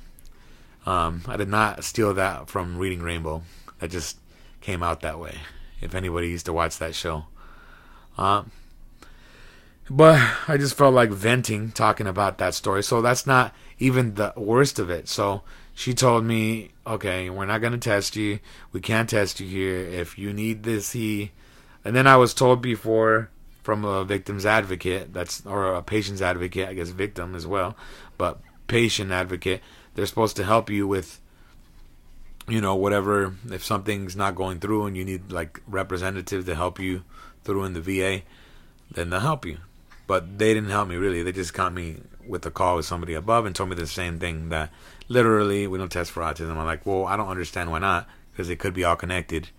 um, 0.88 1.22
I 1.28 1.36
did 1.36 1.50
not 1.50 1.84
steal 1.84 2.14
that 2.14 2.50
from 2.50 2.78
Reading 2.78 3.02
Rainbow. 3.02 3.44
That 3.80 3.92
just 3.92 4.18
came 4.62 4.82
out 4.82 5.02
that 5.02 5.20
way. 5.20 5.36
If 5.82 5.94
anybody 5.94 6.30
used 6.30 6.46
to 6.46 6.54
watch 6.54 6.78
that 6.78 6.96
show. 6.96 7.26
Um, 8.18 8.52
but 9.90 10.20
I 10.48 10.56
just 10.56 10.78
felt 10.78 10.94
like 10.94 11.10
venting 11.10 11.72
talking 11.74 12.08
about 12.08 12.38
that 12.38 12.54
story. 12.54 12.84
So 12.84 13.02
that's 13.02 13.28
not 13.28 13.54
even 13.80 14.16
the 14.16 14.32
worst 14.38 14.80
of 14.80 14.90
it. 14.90 15.10
So 15.10 15.44
she 15.74 15.94
told 15.94 16.24
me, 16.24 16.72
okay, 16.88 17.30
we're 17.30 17.46
not 17.46 17.60
going 17.60 17.74
to 17.74 17.78
test 17.78 18.16
you. 18.16 18.40
We 18.72 18.80
can't 18.80 19.10
test 19.10 19.42
you 19.42 19.48
here. 19.48 19.80
If 19.80 20.18
you 20.18 20.32
need 20.32 20.64
this, 20.64 20.94
he. 20.94 21.34
And 21.84 21.98
then 21.98 22.08
I 22.08 22.16
was 22.16 22.34
told 22.34 22.62
before 22.62 23.30
from 23.62 23.84
a 23.84 24.06
victim's 24.06 24.46
advocate, 24.46 25.14
that's 25.14 25.46
or 25.46 25.74
a 25.74 25.84
patient's 25.84 26.22
advocate, 26.22 26.70
I 26.70 26.74
guess 26.74 26.90
victim 26.90 27.36
as 27.36 27.46
well, 27.46 27.76
but 28.18 28.40
patient 28.68 29.12
advocate 29.12 29.62
they're 29.98 30.06
supposed 30.06 30.36
to 30.36 30.44
help 30.44 30.70
you 30.70 30.88
with 30.88 31.20
you 32.48 32.62
know 32.62 32.76
whatever 32.76 33.34
if 33.50 33.66
something's 33.66 34.16
not 34.16 34.36
going 34.36 34.60
through 34.60 34.86
and 34.86 34.96
you 34.96 35.04
need 35.04 35.32
like 35.32 35.60
representative 35.68 36.46
to 36.46 36.54
help 36.54 36.80
you 36.80 37.04
through 37.44 37.64
in 37.66 37.74
the 37.74 37.82
VA 37.82 38.22
then 38.92 39.10
they'll 39.10 39.20
help 39.20 39.46
you. 39.46 39.58
But 40.06 40.38
they 40.38 40.54
didn't 40.54 40.70
help 40.70 40.88
me 40.88 40.96
really. 40.96 41.22
They 41.24 41.34
just 41.34 41.54
got 41.54 41.74
me 41.74 41.98
with 42.26 42.46
a 42.46 42.52
call 42.52 42.78
with 42.78 42.86
somebody 42.86 43.16
above 43.16 43.46
and 43.46 43.56
told 43.56 43.70
me 43.70 43.76
the 43.76 43.88
same 43.88 44.20
thing 44.20 44.50
that 44.50 44.72
literally 45.10 45.66
we 45.66 45.78
don't 45.78 45.92
test 45.92 46.12
for 46.12 46.22
autism. 46.22 46.52
I'm 46.52 46.66
like 46.66 46.86
well 46.86 47.08
I 47.08 47.18
don't 47.18 47.28
understand 47.28 47.72
why 47.72 47.80
not 47.80 48.08
because 48.32 48.52
it 48.52 48.60
could 48.60 48.76
be 48.76 48.84
all 48.84 48.96
connected 48.96 49.50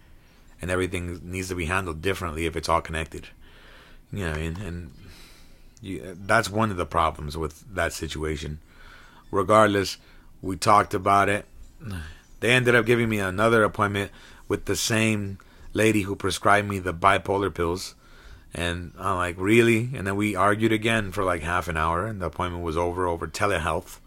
and 0.62 0.70
everything 0.70 1.20
needs 1.24 1.48
to 1.48 1.56
be 1.56 1.64
handled 1.64 2.00
differently 2.00 2.46
if 2.46 2.54
it's 2.54 2.68
all 2.68 2.80
connected. 2.80 3.26
You 4.12 4.26
know 4.26 4.34
and, 4.34 4.56
and 4.58 4.92
you, 5.82 6.16
that's 6.16 6.48
one 6.48 6.70
of 6.70 6.76
the 6.76 6.86
problems 6.86 7.36
with 7.36 7.74
that 7.74 7.92
situation. 7.92 8.60
Regardless 9.32 9.98
we 10.42 10.56
talked 10.56 10.94
about 10.94 11.28
it. 11.28 11.46
They 12.40 12.50
ended 12.50 12.74
up 12.74 12.86
giving 12.86 13.08
me 13.08 13.18
another 13.18 13.62
appointment 13.64 14.10
with 14.46 14.64
the 14.64 14.76
same 14.76 15.38
lady 15.72 16.02
who 16.02 16.16
prescribed 16.16 16.68
me 16.68 16.78
the 16.78 16.94
bipolar 16.94 17.52
pills. 17.52 17.94
And 18.54 18.92
I'm 18.98 19.16
like, 19.16 19.36
really? 19.38 19.90
And 19.94 20.06
then 20.06 20.16
we 20.16 20.34
argued 20.34 20.72
again 20.72 21.12
for 21.12 21.22
like 21.22 21.42
half 21.42 21.68
an 21.68 21.76
hour, 21.76 22.06
and 22.06 22.20
the 22.20 22.26
appointment 22.26 22.64
was 22.64 22.76
over 22.76 23.06
over 23.06 23.26
telehealth, 23.26 23.98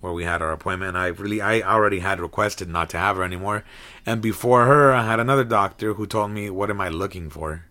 where 0.00 0.12
we 0.12 0.24
had 0.24 0.42
our 0.42 0.50
appointment. 0.50 0.90
And 0.90 0.98
I 0.98 1.06
really, 1.06 1.40
I 1.40 1.60
already 1.60 2.00
had 2.00 2.18
requested 2.18 2.68
not 2.68 2.90
to 2.90 2.98
have 2.98 3.16
her 3.16 3.22
anymore. 3.22 3.64
And 4.04 4.20
before 4.20 4.64
her, 4.64 4.92
I 4.92 5.06
had 5.06 5.20
another 5.20 5.44
doctor 5.44 5.94
who 5.94 6.06
told 6.06 6.32
me, 6.32 6.50
"What 6.50 6.68
am 6.70 6.80
I 6.80 6.88
looking 6.88 7.30
for?" 7.30 7.66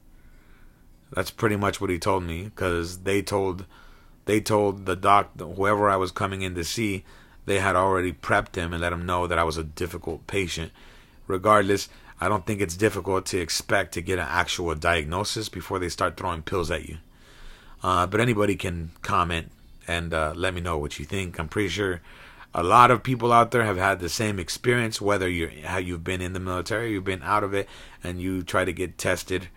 That's 1.11 1.31
pretty 1.31 1.57
much 1.57 1.81
what 1.81 1.89
he 1.89 1.99
told 1.99 2.23
me, 2.23 2.45
because 2.45 2.99
they 2.99 3.21
told, 3.21 3.65
they 4.25 4.39
told 4.39 4.85
the 4.85 4.95
doc, 4.95 5.37
whoever 5.37 5.89
I 5.89 5.97
was 5.97 6.11
coming 6.11 6.41
in 6.41 6.55
to 6.55 6.63
see, 6.63 7.03
they 7.45 7.59
had 7.59 7.75
already 7.75 8.11
prepped 8.11 8.55
him 8.55 8.73
and 8.73 8.81
let 8.81 8.93
him 8.93 9.05
know 9.05 9.27
that 9.27 9.39
I 9.39 9.43
was 9.43 9.57
a 9.57 9.63
difficult 9.63 10.27
patient. 10.27 10.71
Regardless, 11.27 11.89
I 12.19 12.29
don't 12.29 12.45
think 12.45 12.61
it's 12.61 12.77
difficult 12.77 13.25
to 13.27 13.39
expect 13.39 13.93
to 13.93 14.01
get 14.01 14.19
an 14.19 14.27
actual 14.29 14.73
diagnosis 14.75 15.49
before 15.49 15.79
they 15.79 15.89
start 15.89 16.17
throwing 16.17 16.41
pills 16.41 16.71
at 16.71 16.87
you. 16.87 16.97
Uh, 17.83 18.07
but 18.07 18.19
anybody 18.19 18.55
can 18.55 18.91
comment 19.01 19.51
and 19.87 20.13
uh, 20.13 20.33
let 20.35 20.53
me 20.53 20.61
know 20.61 20.77
what 20.77 20.97
you 20.97 21.05
think. 21.05 21.39
I'm 21.39 21.47
pretty 21.47 21.69
sure 21.69 22.01
a 22.53 22.63
lot 22.63 22.89
of 22.89 23.03
people 23.03 23.31
out 23.33 23.51
there 23.51 23.65
have 23.65 23.77
had 23.77 23.99
the 23.99 24.09
same 24.09 24.39
experience, 24.39 25.01
whether 25.01 25.29
you're 25.29 25.51
how 25.65 25.77
you've 25.77 26.03
been 26.03 26.21
in 26.21 26.33
the 26.33 26.39
military, 26.39 26.91
you've 26.91 27.03
been 27.03 27.21
out 27.21 27.43
of 27.43 27.53
it, 27.53 27.67
and 28.03 28.21
you 28.21 28.43
try 28.43 28.63
to 28.65 28.73
get 28.73 28.97
tested. 28.97 29.49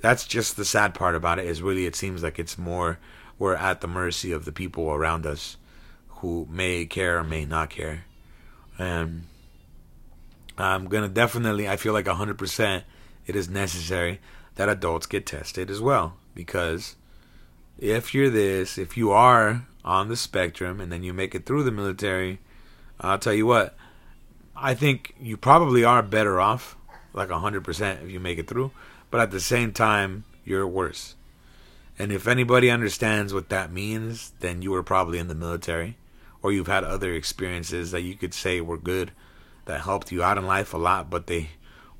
That's 0.00 0.26
just 0.26 0.56
the 0.56 0.64
sad 0.64 0.94
part 0.94 1.14
about 1.14 1.38
it. 1.38 1.46
Is 1.46 1.60
really 1.60 1.86
it 1.86 1.94
seems 1.94 2.22
like 2.22 2.38
it's 2.38 2.56
more 2.56 2.98
we're 3.38 3.54
at 3.54 3.82
the 3.82 3.88
mercy 3.88 4.32
of 4.32 4.46
the 4.46 4.52
people 4.52 4.90
around 4.90 5.26
us 5.26 5.56
who 6.20 6.46
may 6.50 6.84
care 6.86 7.18
or 7.18 7.24
may 7.24 7.44
not 7.44 7.70
care. 7.70 8.04
And 8.78 9.24
I'm 10.58 10.86
going 10.86 11.02
to 11.02 11.08
definitely, 11.08 11.68
I 11.68 11.76
feel 11.76 11.92
like 11.92 12.06
100% 12.06 12.82
it 13.26 13.36
is 13.36 13.48
necessary 13.48 14.20
that 14.56 14.68
adults 14.68 15.06
get 15.06 15.26
tested 15.26 15.70
as 15.70 15.80
well. 15.80 16.14
Because 16.34 16.96
if 17.78 18.14
you're 18.14 18.30
this, 18.30 18.76
if 18.76 18.96
you 18.96 19.10
are 19.10 19.66
on 19.84 20.08
the 20.08 20.16
spectrum 20.16 20.80
and 20.80 20.92
then 20.92 21.02
you 21.02 21.12
make 21.12 21.34
it 21.34 21.46
through 21.46 21.64
the 21.64 21.70
military, 21.70 22.38
I'll 23.00 23.18
tell 23.18 23.34
you 23.34 23.46
what, 23.46 23.74
I 24.54 24.74
think 24.74 25.14
you 25.18 25.38
probably 25.38 25.84
are 25.84 26.02
better 26.02 26.40
off, 26.40 26.76
like 27.14 27.30
100% 27.30 28.02
if 28.02 28.10
you 28.10 28.20
make 28.20 28.38
it 28.38 28.46
through. 28.46 28.72
But 29.10 29.20
at 29.20 29.30
the 29.30 29.40
same 29.40 29.72
time, 29.72 30.24
you're 30.44 30.66
worse. 30.66 31.14
And 31.98 32.12
if 32.12 32.28
anybody 32.28 32.70
understands 32.70 33.32
what 33.32 33.48
that 33.48 33.72
means, 33.72 34.32
then 34.40 34.62
you 34.62 34.70
were 34.70 34.82
probably 34.82 35.18
in 35.18 35.28
the 35.28 35.34
military 35.34 35.96
or 36.42 36.52
you've 36.52 36.66
had 36.66 36.84
other 36.84 37.14
experiences 37.14 37.90
that 37.90 38.02
you 38.02 38.14
could 38.14 38.34
say 38.34 38.60
were 38.60 38.78
good 38.78 39.12
that 39.66 39.82
helped 39.82 40.10
you 40.10 40.22
out 40.22 40.38
in 40.38 40.46
life 40.46 40.72
a 40.72 40.78
lot, 40.78 41.10
but 41.10 41.26
they 41.26 41.50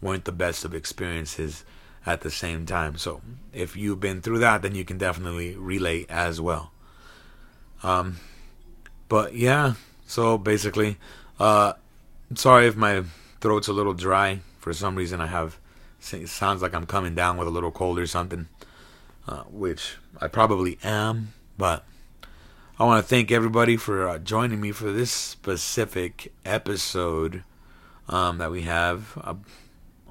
weren't 0.00 0.24
the 0.24 0.32
best 0.32 0.64
of 0.64 0.74
experiences 0.74 1.64
at 2.06 2.22
the 2.22 2.30
same 2.30 2.66
time. 2.66 2.96
So 2.96 3.20
if 3.52 3.76
you've 3.76 4.00
been 4.00 4.22
through 4.22 4.38
that, 4.38 4.62
then 4.62 4.74
you 4.74 4.84
can 4.84 4.98
definitely 4.98 5.56
relate 5.56 6.06
as 6.08 6.40
well. 6.40 6.72
Um, 7.82 8.16
but 9.08 9.34
yeah, 9.34 9.74
so 10.06 10.38
basically, 10.38 10.96
uh, 11.38 11.74
sorry 12.34 12.66
if 12.66 12.76
my 12.76 13.04
throat's 13.40 13.68
a 13.68 13.72
little 13.72 13.94
dry. 13.94 14.40
For 14.58 14.72
some 14.72 14.96
reason, 14.96 15.20
I 15.20 15.26
have 15.26 15.58
it 16.12 16.28
sounds 16.28 16.62
like 16.62 16.74
I'm 16.74 16.86
coming 16.86 17.14
down 17.14 17.36
with 17.36 17.48
a 17.48 17.50
little 17.50 17.70
cold 17.70 17.98
or 17.98 18.06
something, 18.06 18.48
uh, 19.28 19.42
which 19.44 19.96
I 20.20 20.28
probably 20.28 20.78
am, 20.82 21.32
but 21.58 21.84
I 22.80 22.84
want 22.84 23.04
to 23.04 23.06
thank 23.06 23.30
everybody 23.30 23.76
for 23.76 24.08
uh, 24.08 24.18
joining 24.18 24.58
me 24.58 24.72
for 24.72 24.90
this 24.90 25.10
specific 25.10 26.32
episode 26.46 27.44
um, 28.08 28.38
that 28.38 28.50
we 28.50 28.62
have 28.62 29.18
uh, 29.22 29.34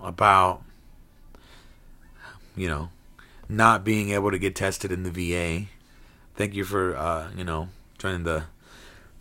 about, 0.04 0.62
you 2.56 2.70
know, 2.70 2.90
not 3.50 3.84
being 3.84 4.12
able 4.12 4.30
to 4.30 4.38
get 4.38 4.56
tested 4.56 4.92
in 4.92 5.02
the 5.02 5.10
VA. 5.10 5.66
Thank 6.36 6.54
you 6.54 6.64
for, 6.64 6.96
uh, 6.96 7.32
you 7.36 7.44
know, 7.44 7.70
joining 7.98 8.24
the 8.24 8.44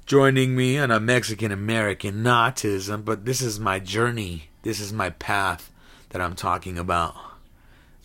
joining 0.05 0.55
me 0.55 0.77
on 0.77 0.91
a 0.91 1.01
Mexican 1.01 1.51
American 1.51 2.25
autism. 2.25 3.03
But 3.03 3.25
this 3.25 3.41
is 3.41 3.59
my 3.59 3.79
journey. 3.79 4.51
This 4.61 4.79
is 4.79 4.93
my 4.93 5.09
path 5.09 5.73
that 6.11 6.21
I'm 6.21 6.35
talking 6.35 6.77
about. 6.77 7.17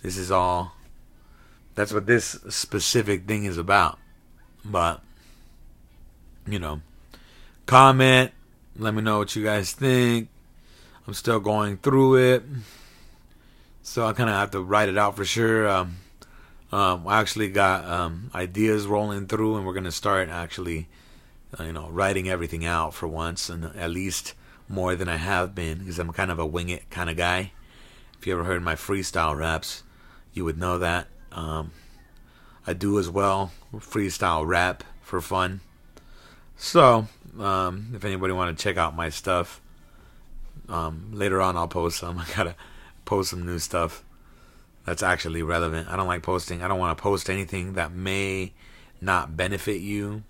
This 0.04 0.16
is 0.16 0.32
all. 0.32 0.72
That's 1.76 1.92
what 1.92 2.06
this 2.06 2.40
specific 2.48 3.28
thing 3.28 3.44
is 3.44 3.58
about. 3.58 4.00
But 4.64 5.02
you 6.48 6.60
know, 6.60 6.82
comment. 7.66 8.32
Let 8.78 8.94
me 8.94 9.02
know 9.02 9.20
what 9.20 9.36
you 9.36 9.44
guys 9.44 9.72
think. 9.72 10.30
I'm 11.08 11.14
still 11.14 11.40
going 11.40 11.78
through 11.78 12.16
it, 12.16 12.44
so 13.82 14.06
I 14.06 14.14
kind 14.14 14.30
of 14.30 14.36
have 14.36 14.52
to 14.52 14.62
write 14.62 14.88
it 14.90 14.98
out 14.98 15.16
for 15.16 15.26
sure. 15.26 15.68
Um, 15.68 15.98
um, 16.72 17.08
I 17.08 17.20
actually 17.20 17.50
got 17.50 17.86
um, 17.86 18.32
ideas 18.34 18.88
rolling 18.88 19.28
through, 19.28 19.58
and 19.58 19.66
we're 19.66 19.74
gonna 19.74 19.92
start 19.92 20.30
actually, 20.30 20.88
uh, 21.60 21.64
you 21.66 21.74
know, 21.74 21.90
writing 21.90 22.30
everything 22.30 22.66
out 22.66 22.94
for 22.94 23.08
once, 23.08 23.50
and 23.50 23.66
at 23.76 23.92
least 23.92 24.34
more 24.70 24.96
than 24.96 25.10
I 25.10 25.18
have 25.18 25.54
been, 25.54 25.80
because 25.80 26.00
I'm 26.00 26.14
kind 26.14 26.32
of 26.32 26.40
a 26.40 26.46
wing 26.46 26.70
it 26.70 26.90
kind 26.90 27.10
of 27.10 27.18
guy. 27.18 27.52
If 28.18 28.26
you 28.26 28.34
ever 28.34 28.46
heard 28.46 28.64
my 28.64 28.76
freestyle 28.76 29.38
raps, 29.38 29.84
you 30.34 30.46
would 30.46 30.58
know 30.58 30.78
that. 30.80 31.08
Um, 31.34 31.72
I 32.66 32.74
do 32.74 32.98
as 32.98 33.10
well 33.10 33.52
freestyle 33.80 34.46
rap 34.46 34.84
for 35.02 35.22
fun. 35.22 35.62
So, 36.64 37.10
um, 37.42 37.92
if 37.94 38.06
anybody 38.06 38.32
want 38.32 38.58
to 38.58 38.64
check 38.64 38.78
out 38.78 38.96
my 38.96 39.10
stuff, 39.10 39.60
um, 40.70 41.10
later 41.12 41.42
on 41.42 41.58
I'll 41.58 41.68
post 41.68 42.00
some. 42.00 42.18
I 42.20 42.26
gotta 42.38 42.56
post 43.04 43.32
some 43.32 43.46
new 43.46 43.60
stuff 43.60 44.02
that's 44.86 45.04
actually 45.04 45.44
relevant. 45.44 45.90
I 45.90 45.98
don't 45.98 46.08
like 46.08 46.24
posting. 46.24 46.64
I 46.64 46.70
don't 46.70 46.80
want 46.80 46.98
to 46.98 47.02
post 47.02 47.30
anything 47.30 47.74
that 47.74 47.92
may 47.92 48.54
not 49.02 49.36
benefit 49.36 49.82
you. 49.82 50.24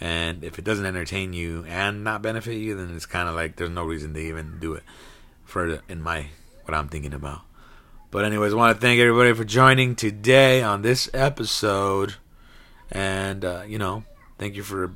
And 0.00 0.44
if 0.44 0.60
it 0.60 0.64
doesn't 0.64 0.86
entertain 0.86 1.32
you 1.32 1.64
and 1.66 2.04
not 2.04 2.22
benefit 2.22 2.54
you, 2.54 2.76
then 2.76 2.94
it's 2.94 3.04
kind 3.04 3.28
of 3.28 3.34
like 3.34 3.56
there's 3.56 3.68
no 3.68 3.82
reason 3.82 4.14
to 4.14 4.20
even 4.20 4.60
do 4.60 4.74
it. 4.74 4.84
For 5.44 5.82
in 5.88 6.00
my 6.00 6.28
what 6.66 6.76
I'm 6.76 6.88
thinking 6.88 7.12
about. 7.12 7.40
But 8.12 8.24
anyways, 8.24 8.52
I 8.52 8.56
want 8.56 8.76
to 8.76 8.80
thank 8.80 9.00
everybody 9.00 9.32
for 9.32 9.44
joining 9.44 9.96
today 9.96 10.62
on 10.62 10.82
this 10.82 11.10
episode, 11.12 12.14
and 12.92 13.44
uh, 13.44 13.64
you 13.66 13.78
know, 13.78 14.04
thank 14.38 14.54
you 14.54 14.62
for 14.62 14.92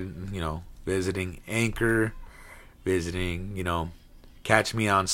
you 0.00 0.40
know 0.40 0.62
visiting 0.84 1.40
Anchor, 1.48 2.12
visiting 2.84 3.56
you 3.56 3.64
know, 3.64 3.90
catch 4.42 4.74
me 4.74 4.88
on 4.88 5.06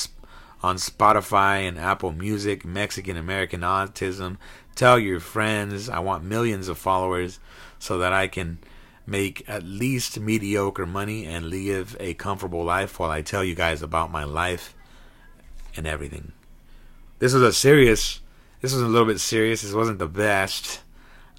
on 0.63 0.75
Spotify 0.75 1.67
and 1.67 1.79
Apple 1.79 2.11
Music, 2.11 2.65
Mexican 2.65 3.17
American 3.17 3.61
Autism. 3.61 4.37
Tell 4.75 4.99
your 4.99 5.19
friends. 5.19 5.89
I 5.89 5.99
want 5.99 6.23
millions 6.23 6.67
of 6.67 6.77
followers 6.77 7.39
so 7.79 7.97
that 7.97 8.13
I 8.13 8.27
can 8.27 8.59
make 9.07 9.43
at 9.47 9.63
least 9.63 10.19
mediocre 10.19 10.85
money 10.85 11.25
and 11.25 11.49
live 11.49 11.97
a 11.99 12.13
comfortable 12.13 12.63
life 12.63 12.99
while 12.99 13.09
I 13.09 13.21
tell 13.21 13.43
you 13.43 13.55
guys 13.55 13.81
about 13.81 14.11
my 14.11 14.23
life 14.23 14.75
and 15.75 15.87
everything. 15.87 16.31
This 17.19 17.33
was 17.33 17.43
a 17.43 17.53
serious. 17.53 18.21
This 18.61 18.73
was 18.73 18.81
a 18.83 18.87
little 18.87 19.07
bit 19.07 19.19
serious. 19.19 19.63
This 19.63 19.73
wasn't 19.73 19.97
the 19.97 20.07
best, 20.07 20.81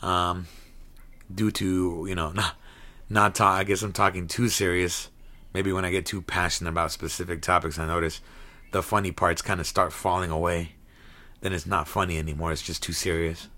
um, 0.02 0.46
due 1.32 1.52
to 1.52 2.06
you 2.08 2.14
know 2.14 2.32
not 2.32 2.56
not 3.12 3.34
talk. 3.34 3.58
I 3.58 3.64
guess 3.64 3.82
I'm 3.82 3.92
talking 3.92 4.26
too 4.26 4.48
serious. 4.48 5.10
Maybe 5.54 5.72
when 5.72 5.84
I 5.84 5.90
get 5.90 6.06
too 6.06 6.22
passionate 6.22 6.70
about 6.70 6.92
specific 6.92 7.42
topics, 7.42 7.78
I 7.78 7.86
notice 7.86 8.20
the 8.72 8.82
funny 8.82 9.12
parts 9.12 9.42
kind 9.42 9.60
of 9.60 9.66
start 9.66 9.92
falling 9.92 10.30
away. 10.30 10.72
Then 11.42 11.52
it's 11.52 11.66
not 11.66 11.88
funny 11.88 12.18
anymore. 12.18 12.52
It's 12.52 12.62
just 12.62 12.82
too 12.82 12.92
serious. 12.92 13.48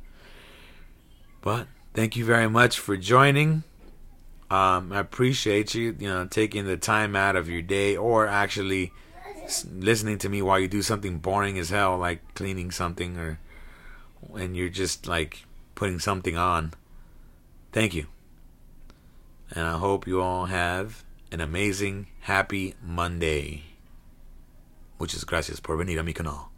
But 1.40 1.68
thank 1.92 2.16
you 2.16 2.24
very 2.24 2.48
much 2.48 2.78
for 2.78 2.96
joining. 2.96 3.62
Um, 4.50 4.92
I 4.92 4.98
appreciate 4.98 5.74
you, 5.74 5.96
you 5.98 6.08
know, 6.08 6.26
taking 6.26 6.66
the 6.66 6.76
time 6.76 7.14
out 7.14 7.36
of 7.36 7.48
your 7.48 7.62
day 7.62 7.96
or 7.96 8.26
actually 8.26 8.92
listening 9.72 10.18
to 10.18 10.28
me 10.28 10.42
while 10.42 10.58
you 10.58 10.68
do 10.68 10.82
something 10.82 11.18
boring 11.18 11.58
as 11.58 11.70
hell, 11.70 11.96
like 11.98 12.34
cleaning 12.34 12.70
something 12.70 13.18
or 13.18 13.38
and 14.34 14.56
you're 14.56 14.68
just 14.68 15.06
like 15.06 15.44
putting 15.74 15.98
something 15.98 16.36
on. 16.36 16.72
Thank 17.72 17.94
you. 17.94 18.06
And 19.54 19.66
I 19.66 19.78
hope 19.78 20.06
you 20.06 20.20
all 20.20 20.46
have 20.46 21.04
an 21.30 21.40
amazing, 21.40 22.08
happy 22.20 22.74
Monday. 22.82 23.62
Muchas 24.98 25.24
gracias 25.24 25.60
por 25.60 25.76
venir 25.76 25.98
a 25.98 26.02
mi 26.02 26.12
canal. 26.12 26.53